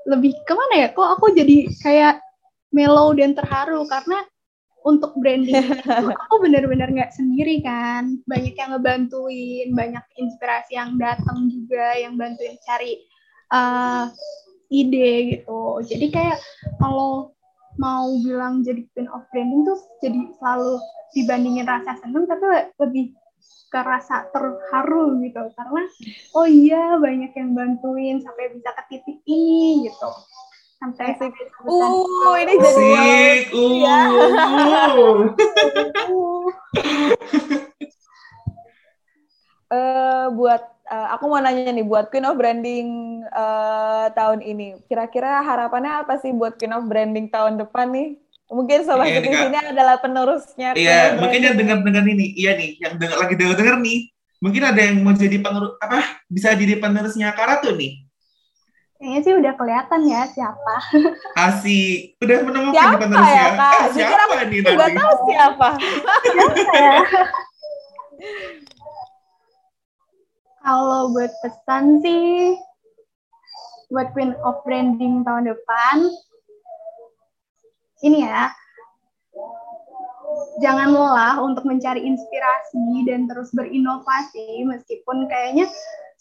lebih 0.08 0.32
ke 0.46 0.52
mana 0.54 0.74
ya? 0.86 0.88
Kok 0.92 1.08
aku 1.18 1.26
jadi 1.34 1.70
kayak 1.80 2.14
mellow 2.74 3.14
dan 3.14 3.36
terharu? 3.36 3.84
Karena 3.86 4.24
untuk 4.82 5.14
branding 5.18 5.62
itu 5.62 6.10
aku 6.10 6.34
benar-benar 6.42 6.90
nggak 6.90 7.14
sendiri 7.14 7.62
kan. 7.62 8.18
Banyak 8.26 8.54
yang 8.58 8.70
ngebantuin 8.74 9.68
banyak 9.74 10.04
inspirasi 10.18 10.74
yang 10.74 10.98
datang 10.98 11.50
juga 11.50 11.94
yang 11.98 12.18
bantuin 12.18 12.58
cari 12.66 13.02
uh, 13.54 14.10
ide 14.72 15.38
gitu. 15.38 15.84
Jadi 15.86 16.06
kayak 16.10 16.38
kalau 16.80 17.32
mau 17.80 18.08
bilang 18.20 18.60
jadi 18.60 18.84
queen 18.92 19.08
of 19.08 19.24
branding 19.32 19.64
tuh 19.64 19.78
jadi 20.04 20.28
selalu 20.36 20.76
dibandingin 21.16 21.64
rasa 21.64 21.96
seneng 22.00 22.28
tapi 22.28 22.44
lebih 22.80 23.16
ke 23.72 23.80
rasa 23.80 24.28
terharu 24.28 25.16
gitu 25.24 25.40
karena 25.56 25.82
oh 26.36 26.44
iya 26.44 27.00
banyak 27.00 27.32
yang 27.32 27.56
bantuin 27.56 28.20
sampai 28.20 28.52
bisa 28.52 28.68
ke 28.76 28.82
titik 28.92 29.24
ini 29.24 29.88
gitu 29.88 30.12
sampai 30.82 31.14
Asik. 31.14 31.30
uh 31.62 32.34
ini 32.42 32.58
jadi 32.58 32.90
Asik. 32.90 33.54
uh. 33.54 33.70
Ya. 33.80 33.98
uh, 39.72 40.28
buat 40.34 40.62
uh, 40.90 41.14
aku 41.16 41.24
mau 41.30 41.40
nanya 41.40 41.72
nih 41.72 41.86
buat 41.86 42.10
Queen 42.12 42.28
of 42.28 42.36
Branding 42.36 43.22
uh, 43.32 44.12
tahun 44.12 44.44
ini 44.44 44.84
kira-kira 44.90 45.40
harapannya 45.40 46.04
apa 46.04 46.20
sih 46.20 46.36
buat 46.36 46.60
Queen 46.60 46.76
of 46.76 46.84
Branding 46.90 47.32
tahun 47.32 47.56
depan 47.62 47.88
nih 47.94 48.18
Mungkin 48.52 48.84
sobat 48.84 49.08
iya, 49.08 49.24
di 49.24 49.32
sini 49.32 49.56
adalah 49.56 49.96
penerusnya. 49.96 50.76
Iya, 50.76 51.16
mungkin 51.16 51.40
yang 51.40 51.56
dengar-dengar 51.56 52.04
ini, 52.04 52.36
iya 52.36 52.52
nih, 52.52 52.76
yang 52.84 53.00
dengar 53.00 53.16
lagi 53.24 53.34
dengar-dengar 53.40 53.80
nih. 53.80 54.12
Mungkin 54.44 54.60
ada 54.60 54.76
yang 54.76 55.00
mau 55.00 55.16
jadi 55.16 55.40
penerus 55.40 55.80
apa? 55.80 56.20
Bisa 56.28 56.52
jadi 56.52 56.76
penerusnya 56.76 57.32
Karatu 57.32 57.72
nih. 57.72 58.04
Kayaknya 59.00 59.20
sih 59.24 59.34
udah 59.34 59.52
kelihatan 59.56 60.00
ya 60.04 60.22
siapa. 60.30 60.76
Asik, 61.48 62.20
udah 62.20 62.36
menemukan 62.44 62.76
siapa 62.76 63.00
penerusnya. 63.00 63.32
Ya, 63.32 63.56
Kak? 63.56 63.72
Ah, 63.72 63.86
siapa 63.88 64.14
aku 64.20 64.34
nih 64.36 64.60
nanti? 64.60 64.78
Gak 64.78 64.92
tahu 65.00 65.12
siapa. 65.26 65.68
siapa 66.28 66.72
ya? 66.76 67.00
Kalau 70.62 71.10
buat 71.10 71.32
pesan 71.42 71.98
sih, 72.04 72.54
buat 73.90 74.14
Queen 74.14 74.38
of 74.46 74.62
Branding 74.62 75.26
tahun 75.26 75.50
depan, 75.50 75.96
ini 78.02 78.26
ya, 78.26 78.50
jangan 80.60 80.92
lelah 80.92 81.38
untuk 81.42 81.64
mencari 81.64 82.02
inspirasi 82.04 83.06
dan 83.08 83.30
terus 83.30 83.50
berinovasi 83.54 84.66
meskipun 84.66 85.26
kayaknya 85.30 85.70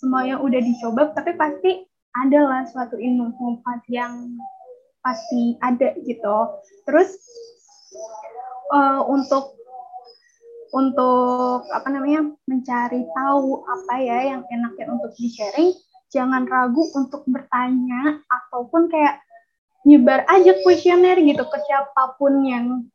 semuanya 0.02 0.42
udah 0.42 0.62
dicoba 0.62 1.14
tapi 1.14 1.38
pasti 1.38 1.86
adalah 2.18 2.68
suatu 2.68 3.00
inovasi 3.00 3.92
yang 3.92 4.36
pasti 5.02 5.58
ada 5.64 5.96
gitu. 6.06 6.38
Terus 6.86 7.10
uh, 8.72 9.02
untuk 9.08 9.58
untuk 10.72 11.68
apa 11.76 11.88
namanya 11.92 12.32
mencari 12.48 13.04
tahu 13.12 13.64
apa 13.68 13.96
ya 14.00 14.20
yang 14.36 14.42
enaknya 14.48 14.88
untuk 14.88 15.12
di 15.20 15.28
sharing, 15.28 15.72
jangan 16.12 16.48
ragu 16.48 16.84
untuk 16.96 17.28
bertanya 17.28 18.24
ataupun 18.28 18.88
kayak 18.88 19.20
nyebar 19.82 20.26
aja 20.30 20.54
kuesioner 20.62 21.18
gitu 21.22 21.42
ke 21.42 21.58
siapa 21.66 22.16
pun 22.22 22.46
yang 22.46 22.86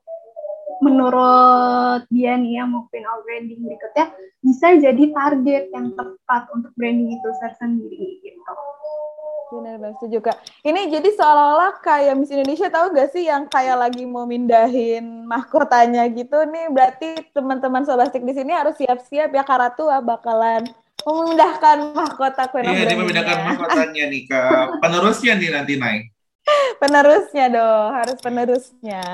menurut 0.85 2.05
dia 2.13 2.37
nih 2.37 2.61
yang 2.61 2.69
mau 2.69 2.85
our 2.85 3.21
branding 3.25 3.65
berikutnya 3.65 4.13
bisa 4.45 4.77
jadi 4.77 5.05
target 5.11 5.73
yang 5.73 5.97
tepat 5.97 6.43
untuk 6.53 6.71
branding 6.77 7.17
itu 7.17 7.29
sendiri 7.59 8.21
gitu. 8.21 8.53
Benar 9.47 9.79
banget 9.79 9.97
setuju 10.03 10.19
kak. 10.27 10.39
Ini 10.67 10.91
jadi 10.91 11.09
seolah-olah 11.15 11.79
kayak 11.79 12.19
Miss 12.19 12.35
Indonesia 12.35 12.67
tahu 12.67 12.93
gak 12.93 13.15
sih 13.15 13.31
yang 13.31 13.47
kayak 13.47 13.79
lagi 13.79 14.03
mau 14.03 14.27
mindahin 14.27 15.23
mahkotanya 15.25 16.03
gitu 16.11 16.43
nih. 16.51 16.67
Berarti 16.75 17.31
teman-teman 17.31 17.87
Sobastik 17.87 18.27
di 18.27 18.35
sini 18.35 18.51
harus 18.51 18.75
siap-siap 18.75 19.31
ya 19.31 19.45
Karatu 19.47 19.87
ah, 19.87 20.03
bakalan 20.03 20.67
memindahkan 21.07 21.95
mahkota 21.95 22.51
Queen 22.51 22.67
Iya, 22.67 22.91
dia 22.91 22.99
membedakan 22.99 23.39
mahkotanya 23.55 24.05
nih 24.11 24.23
ke 24.27 24.41
penerusnya 24.83 25.33
nih 25.39 25.51
nanti 25.55 25.75
naik. 25.79 26.05
Penerusnya 26.83 27.47
dong, 27.51 27.89
harus 27.95 28.19
penerusnya. 28.23 29.05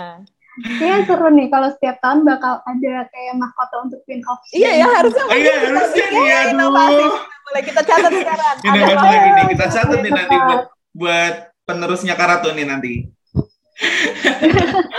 Iya 0.53 1.09
seru 1.09 1.33
nih 1.33 1.49
kalau 1.49 1.73
setiap 1.73 1.97
tahun 2.05 2.29
bakal 2.29 2.61
ada 2.61 2.95
kayak 3.09 3.35
mahkota 3.40 3.88
untuk 3.88 4.05
Queen 4.05 4.21
of 4.29 4.37
Iya 4.53 4.85
ya 4.85 4.88
harusnya 5.01 5.25
Oh 5.25 5.33
iya, 5.33 5.55
harusnya 5.64 6.07
nih, 6.12 6.21
Iya, 6.21 6.37
aduh. 6.37 6.53
inovasi. 6.53 7.05
Boleh 7.42 7.62
kita 7.64 7.81
catat 7.81 8.12
sekarang. 8.12 8.57
Ini 8.61 8.79
Ada 8.85 8.95
lagi 9.01 9.29
nih? 9.33 9.45
Kita 9.57 9.66
catat 9.73 9.99
nih 10.05 10.11
Iya, 10.12 10.18
nanti 10.21 10.37
buat 10.37 10.62
buat 10.92 11.35
penerusnya 11.64 12.14
Karatu 12.21 12.53
nih 12.53 12.66
nanti. 12.68 12.92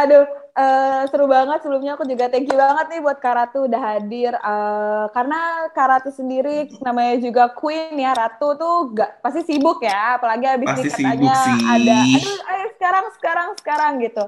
Aduh, 0.00 0.22
eh, 0.60 1.02
seru 1.08 1.24
banget. 1.24 1.58
Sebelumnya 1.64 1.96
aku 1.96 2.04
juga 2.04 2.28
thank 2.28 2.46
you 2.46 2.58
banget 2.60 2.86
nih 2.92 3.00
buat 3.00 3.18
Karatu 3.18 3.64
udah 3.64 3.80
hadir. 3.80 4.32
Eh, 4.36 5.04
karena 5.16 5.40
Karatu 5.72 6.12
sendiri 6.12 6.68
namanya 6.84 7.16
juga 7.16 7.48
Queen 7.56 7.96
ya, 7.96 8.12
Ratu 8.12 8.54
tuh 8.60 8.92
gak 8.92 9.24
pasti 9.24 9.40
sibuk 9.48 9.80
ya. 9.80 10.20
Apalagi 10.20 10.44
abis 10.44 10.68
Pasti 10.68 10.88
katanya 11.00 11.34
ada, 11.64 11.96
aduh, 12.04 12.38
ayo 12.52 12.66
sekarang, 12.76 13.06
sekarang, 13.16 13.48
sekarang 13.56 13.92
gitu. 14.04 14.24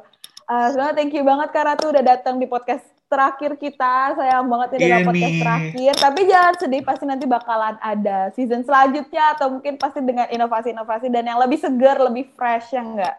Eh, 0.49 0.67
sebenarnya 0.75 0.95
thank 0.97 1.13
you 1.13 1.25
banget 1.25 1.49
Karatu 1.53 1.85
udah 1.93 2.03
datang 2.03 2.41
di 2.41 2.49
podcast 2.49 2.83
terakhir 3.13 3.61
kita. 3.61 4.17
Sayang 4.17 4.49
banget 4.49 4.69
ini 4.75 4.81
Iya 4.81 4.89
adalah 4.89 5.09
podcast 5.13 5.33
nih. 5.37 5.43
terakhir. 5.45 5.93
Tapi 6.01 6.21
jangan 6.25 6.55
sedih, 6.57 6.83
pasti 6.83 7.05
nanti 7.05 7.25
bakalan 7.29 7.77
ada 7.85 8.19
season 8.33 8.65
selanjutnya 8.65 9.37
atau 9.37 9.53
mungkin 9.53 9.77
pasti 9.77 10.01
dengan 10.01 10.33
inovasi-inovasi 10.33 11.13
dan 11.13 11.29
yang 11.29 11.37
lebih 11.37 11.61
segar, 11.61 12.01
lebih 12.01 12.33
fresh 12.33 12.73
ya 12.73 12.81
enggak? 12.81 13.17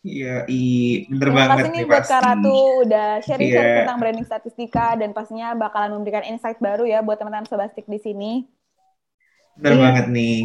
Iya, 0.00 0.46
i 0.46 0.62
bener 1.06 1.26
Terima 1.26 1.38
banget 1.44 1.56
kasih 1.58 1.70
nih 1.70 1.84
buat 1.84 1.96
pasti. 1.98 2.12
Kak 2.12 2.22
Ratu 2.22 2.56
udah 2.80 3.08
sharing-sharing 3.20 3.66
Iya. 3.68 3.80
tentang 3.82 3.98
branding 3.98 4.24
statistika 4.24 4.86
dan 4.94 5.10
pastinya 5.10 5.48
bakalan 5.52 5.90
memberikan 5.92 6.22
insight 6.22 6.56
baru 6.58 6.86
ya 6.86 7.02
buat 7.02 7.18
teman-teman 7.18 7.44
Sobastik 7.44 7.82
di 7.84 7.98
sini. 7.98 8.32
Bener 9.54 9.74
Iya. 9.74 9.82
banget 9.82 10.06
nih. 10.08 10.38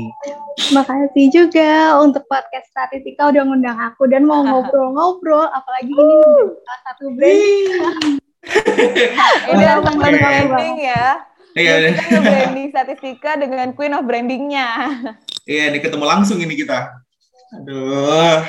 Makasih 0.73 1.25
juga 1.29 1.71
untuk 1.97 2.25
podcast 2.25 2.65
statistika 2.67 3.29
udah 3.29 3.41
ngundang 3.43 3.77
aku 3.77 4.03
dan 4.05 4.25
mau 4.25 4.41
ngobrol-ngobrol 4.47 5.45
apalagi 5.47 5.91
ini 5.91 6.17
salah 6.59 6.81
satu 6.83 7.05
brand 7.13 8.17
Ini 9.45 9.53
adalah 9.55 9.85
tentang 9.85 9.97
branding 10.01 10.75
ya. 10.81 11.05
Iya, 11.53 11.73
Jadi 11.79 11.93
kita 11.93 12.17
nge-branding 12.17 12.67
statistika 12.67 13.31
dengan 13.37 13.67
Queen 13.71 13.93
of 13.93 14.03
Brandingnya. 14.03 14.67
iya 15.45 15.69
nih 15.69 15.79
ketemu 15.79 16.01
langsung 16.03 16.41
ini 16.41 16.57
kita. 16.57 16.89
Aduh. 17.53 18.41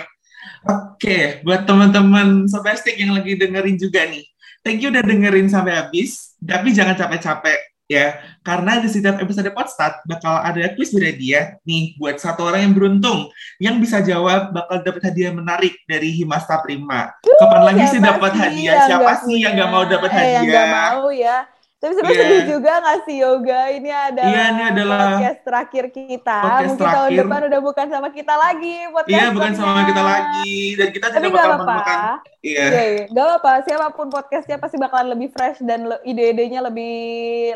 Oke, 0.64 1.40
buat 1.42 1.64
teman-teman 1.64 2.48
Sobastik 2.48 2.96
yang 2.96 3.12
lagi 3.12 3.36
dengerin 3.36 3.76
juga 3.76 4.04
nih. 4.06 4.24
Thank 4.64 4.80
you 4.80 4.88
udah 4.88 5.04
dengerin 5.04 5.46
sampai 5.46 5.76
habis. 5.76 6.32
Tapi 6.40 6.72
jangan 6.72 6.96
capek-capek 6.96 7.58
ya. 7.84 8.16
Karena 8.40 8.80
di 8.80 8.88
setiap 8.88 9.20
episode 9.20 9.48
Podstat 9.52 10.00
bakal 10.04 10.40
ada 10.40 10.72
quiz 10.72 10.88
berhadiah 10.88 11.60
nih 11.62 11.96
buat 11.96 12.16
satu 12.16 12.48
orang 12.48 12.64
yang 12.68 12.74
beruntung 12.76 13.28
yang 13.60 13.76
bisa 13.76 14.00
jawab 14.00 14.52
bakal 14.52 14.80
dapat 14.80 15.12
hadiah 15.12 15.32
menarik 15.32 15.76
dari 15.84 16.16
Himasta 16.16 16.60
Prima. 16.64 17.12
Kapan 17.20 17.60
lagi 17.64 17.84
sih 17.92 18.00
dapat 18.00 18.32
hadiah? 18.32 18.72
yang 18.74 18.88
Siapa 18.88 19.12
sih 19.24 19.36
yang 19.40 19.52
nggak 19.52 19.70
mau 19.70 19.84
dapat 19.84 20.10
Eh, 20.12 20.16
yang 20.32 20.44
nggak 20.48 20.64
hadiah? 20.64 20.88
mau 20.96 21.08
ya. 21.12 21.36
Tapi 21.84 21.92
sebenarnya 21.92 22.16
Iya. 22.16 22.24
sedih 22.24 22.44
juga 22.48 22.72
ngasih 22.80 23.16
yoga. 23.18 23.60
Ini 23.68 23.90
adalah, 23.92 24.30
Iya, 24.30 24.44
ini 24.48 24.62
adalah 24.64 24.96
podcast 25.04 25.40
terakhir 25.44 25.84
kita. 25.90 26.38
podcast 26.40 26.64
Mungkin 26.64 26.80
tahun 26.80 26.96
terakhir. 27.04 27.20
depan 27.20 27.40
udah 27.44 27.60
bukan 27.60 27.86
sama 27.86 28.08
kita 28.08 28.34
lagi 28.34 28.76
Iya, 29.04 29.26
bukan 29.28 29.52
sama 29.52 29.80
kita 29.84 30.02
lagi 30.02 30.54
dan 30.74 30.88
kita 30.88 31.04
Tapi 31.06 31.16
nggak 31.20 31.36
bakal 31.36 31.44
apa-apa. 31.50 31.68
menemukan 31.68 31.98
iya. 32.40 32.64
Iya, 32.64 32.82
iya. 32.88 33.04
Gak 33.06 33.24
apa-apa. 33.28 33.52
Siapa 33.62 33.86
pun 33.92 34.06
podcastnya 34.08 34.56
pasti 34.56 34.76
bakalan 34.76 35.12
lebih 35.12 35.28
fresh 35.28 35.60
dan 35.60 35.84
le- 35.84 36.00
ide-idenya 36.02 36.64
lebih 36.64 36.96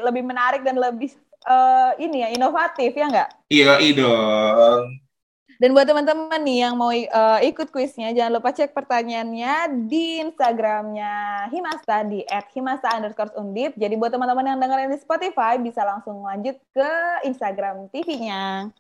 lebih 0.02 0.22
menarik 0.22 0.60
dan 0.60 0.76
lebih 0.76 1.08
eh, 1.40 1.90
ini 1.98 2.16
ya 2.18 2.28
inovatif 2.30 2.92
ya 2.92 3.06
nggak? 3.08 3.28
Iya, 3.48 3.80
dong. 3.94 5.07
Dan 5.58 5.74
buat 5.74 5.84
teman-teman 5.84 6.38
nih 6.38 6.58
yang 6.62 6.78
mau 6.78 6.94
eh, 6.94 7.10
ikut 7.44 7.68
kuisnya, 7.68 8.14
jangan 8.14 8.38
lupa 8.38 8.54
cek 8.54 8.70
pertanyaannya 8.70 9.54
di 9.90 10.22
Instagramnya 10.22 11.46
Himasta 11.50 12.06
di 12.06 12.22
@himasta 12.54 12.94
underscore 12.94 13.34
undip. 13.34 13.74
Jadi 13.74 13.98
buat 13.98 14.14
teman-teman 14.14 14.54
yang 14.54 14.58
dengerin 14.58 14.94
di 14.94 14.98
Spotify 14.98 15.58
bisa 15.58 15.82
langsung 15.82 16.22
lanjut 16.22 16.54
ke 16.70 16.90
Instagram 17.26 17.90
TV-nya. 17.90 18.70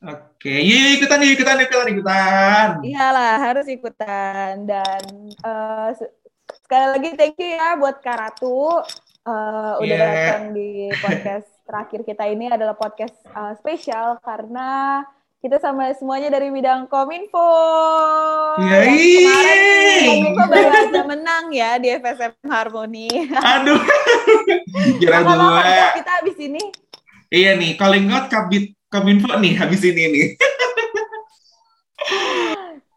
Oke, 0.00 0.52
yuk 0.60 1.00
ikutan, 1.00 1.20
yuk 1.20 1.36
ikutan, 1.36 1.60
yuk 1.60 1.68
ikutan, 1.68 1.88
ikutan. 1.92 2.68
Iyalah, 2.80 3.40
harus 3.40 3.64
ikutan. 3.68 4.64
Dan 4.64 5.00
se- 5.92 6.12
sekali 6.60 6.86
lagi 6.88 7.08
thank 7.16 7.36
you 7.36 7.52
ya 7.52 7.76
buat 7.76 8.00
Kak 8.00 8.16
Ratu. 8.16 8.80
Eh, 9.24 9.72
udah 9.80 9.96
Yeah. 9.96 10.04
datang 10.04 10.52
di 10.52 10.88
podcast 11.00 11.48
terakhir 11.64 12.00
kita 12.04 12.28
ini 12.28 12.48
adalah 12.48 12.76
podcast 12.76 13.16
eh, 13.24 13.56
spesial 13.56 14.20
karena 14.20 15.00
kita 15.44 15.60
sama 15.60 15.92
semuanya 15.92 16.32
dari 16.32 16.48
bidang 16.48 16.88
Kominfo. 16.88 17.52
Yay. 18.64 19.28
Kemarin 19.28 19.60
Kominfo 20.08 20.44
baru 20.48 20.70
aja 20.72 21.02
menang 21.04 21.44
ya 21.52 21.76
di 21.76 21.92
FSM 21.92 22.32
Harmony. 22.48 23.28
Aduh, 23.28 23.76
kira 24.96 25.20
Apa 25.20 25.36
dua. 25.36 25.60
kita 26.00 26.12
habis 26.24 26.40
ini 26.40 26.64
Iya 27.28 27.60
nih, 27.60 27.76
calling 27.76 28.08
out 28.08 28.32
kabit 28.32 28.72
kominfo 28.88 29.36
nih 29.36 29.52
habis 29.60 29.84
ini 29.84 30.02
nih. 30.16 30.28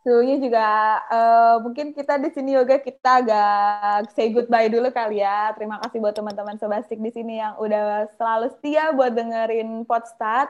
Sebelumnya 0.08 0.38
juga 0.40 0.68
eh, 1.04 1.56
mungkin 1.68 1.92
kita 1.92 2.16
di 2.16 2.32
sini 2.32 2.56
yoga 2.56 2.80
kita 2.80 3.28
agak 3.28 4.08
say 4.16 4.32
goodbye 4.32 4.72
dulu 4.72 4.88
kali 4.96 5.20
ya. 5.20 5.52
Terima 5.52 5.84
kasih 5.84 6.00
buat 6.00 6.16
teman-teman 6.16 6.56
Sobastik 6.56 7.04
di 7.04 7.12
sini 7.12 7.44
yang 7.44 7.60
udah 7.60 8.08
selalu 8.16 8.56
setia 8.56 8.96
buat 8.96 9.12
dengerin 9.12 9.84
Podstat 9.84 10.48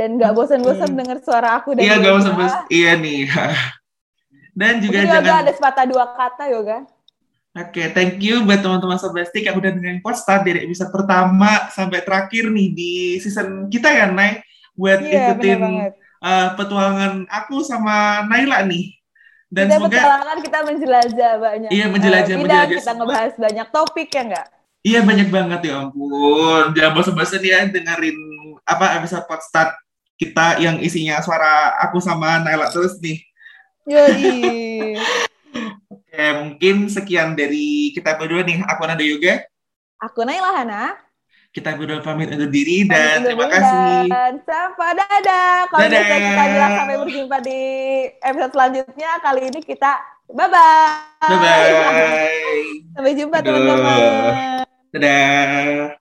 dan 0.00 0.16
nggak 0.16 0.32
bosan-bosan 0.32 0.96
denger 0.96 1.20
suara 1.20 1.60
aku 1.60 1.76
dan 1.76 1.84
Iya, 1.84 2.00
gak 2.00 2.08
yoga. 2.08 2.20
usah 2.24 2.32
bos. 2.32 2.54
Iya 2.72 2.92
nih. 2.96 3.28
Dan 4.60 4.82
juga 4.82 4.98
Mungkin 4.98 5.14
yoga 5.14 5.24
jangan 5.24 5.42
ada 5.46 5.52
sepatah 5.54 5.84
dua 5.86 6.04
kata 6.16 6.44
yoga. 6.50 6.78
Oke, 7.50 7.82
thank 7.94 8.18
you 8.22 8.42
buat 8.46 8.62
teman-teman 8.62 8.98
Sobastik 8.98 9.46
yang 9.46 9.58
udah 9.58 9.70
dengerin 9.74 10.02
Podstat 10.02 10.42
dari 10.46 10.66
episode 10.66 10.90
pertama 10.94 11.70
sampai 11.70 12.02
terakhir 12.02 12.46
nih 12.50 12.68
di 12.74 12.92
season 13.22 13.70
kita 13.70 13.90
ya, 13.90 14.10
Nay. 14.10 14.42
Buat 14.74 15.02
Iya 15.02 15.06
benar 15.06 15.20
ikutin 15.34 15.60
uh, 16.22 16.48
petualangan 16.54 17.12
aku 17.26 17.62
sama 17.66 18.26
Naila 18.26 18.62
nih. 18.66 18.94
Dan 19.50 19.66
kita 19.66 19.76
semoga 19.82 19.96
petualangan 19.98 20.38
kita 20.46 20.58
menjelajah 20.62 21.32
banyak. 21.42 21.70
Iya, 21.74 21.84
menjelajah, 21.90 22.34
bidang, 22.38 22.42
menjelajah 22.46 22.70
kita 22.70 22.82
semua. 22.86 22.98
ngebahas 23.02 23.34
banyak 23.34 23.66
topik 23.74 24.08
ya 24.14 24.22
nggak? 24.30 24.46
Iya 24.80 25.00
banyak 25.04 25.28
banget 25.28 25.60
ya 25.66 25.74
ampun. 25.84 26.64
Jangan 26.72 26.92
bosan-bosan 26.96 27.42
ya 27.44 27.58
dengerin 27.66 28.18
apa 28.62 28.86
episode 29.02 29.26
Podstat 29.26 29.74
kita 30.20 30.60
yang 30.60 30.76
isinya 30.84 31.16
suara 31.24 31.80
aku 31.80 31.96
sama 31.96 32.44
Naila 32.44 32.68
terus 32.68 33.00
nih. 33.00 33.24
Yoi. 33.88 35.00
Oke, 35.90 36.24
mungkin 36.44 36.92
sekian 36.92 37.32
dari 37.32 37.96
kita 37.96 38.20
berdua 38.20 38.44
nih. 38.44 38.60
Aku 38.68 38.84
Nanda 38.84 39.00
Yoga. 39.00 39.40
Aku 40.04 40.20
Naila 40.28 40.52
Hana. 40.52 40.84
Kita 41.50 41.74
berdua 41.74 41.98
pamit 41.98 42.30
undur 42.30 42.46
diri 42.46 42.86
dan 42.86 42.94
Pamit 42.94 43.10
undur 43.16 43.26
terima 43.26 43.44
diri 43.48 43.54
kasih. 43.56 44.02
Dan 44.12 44.34
sampai 44.44 44.90
dadah. 44.94 45.56
Kalau 45.66 45.80
Dadah. 45.82 45.98
bisa 46.04 46.16
kita 46.20 46.42
bilang 46.52 46.72
sampai 46.76 46.96
berjumpa 47.00 47.36
di 47.42 47.60
episode 48.20 48.52
selanjutnya. 48.54 49.10
Kali 49.24 49.40
ini 49.48 49.60
kita 49.64 49.92
bye-bye. 50.30 51.26
Bye 51.26 51.38
bye. 51.40 52.28
Sampai 52.92 53.12
jumpa 53.16 53.36
teman-teman. 53.40 54.68
Dadah. 54.92 55.99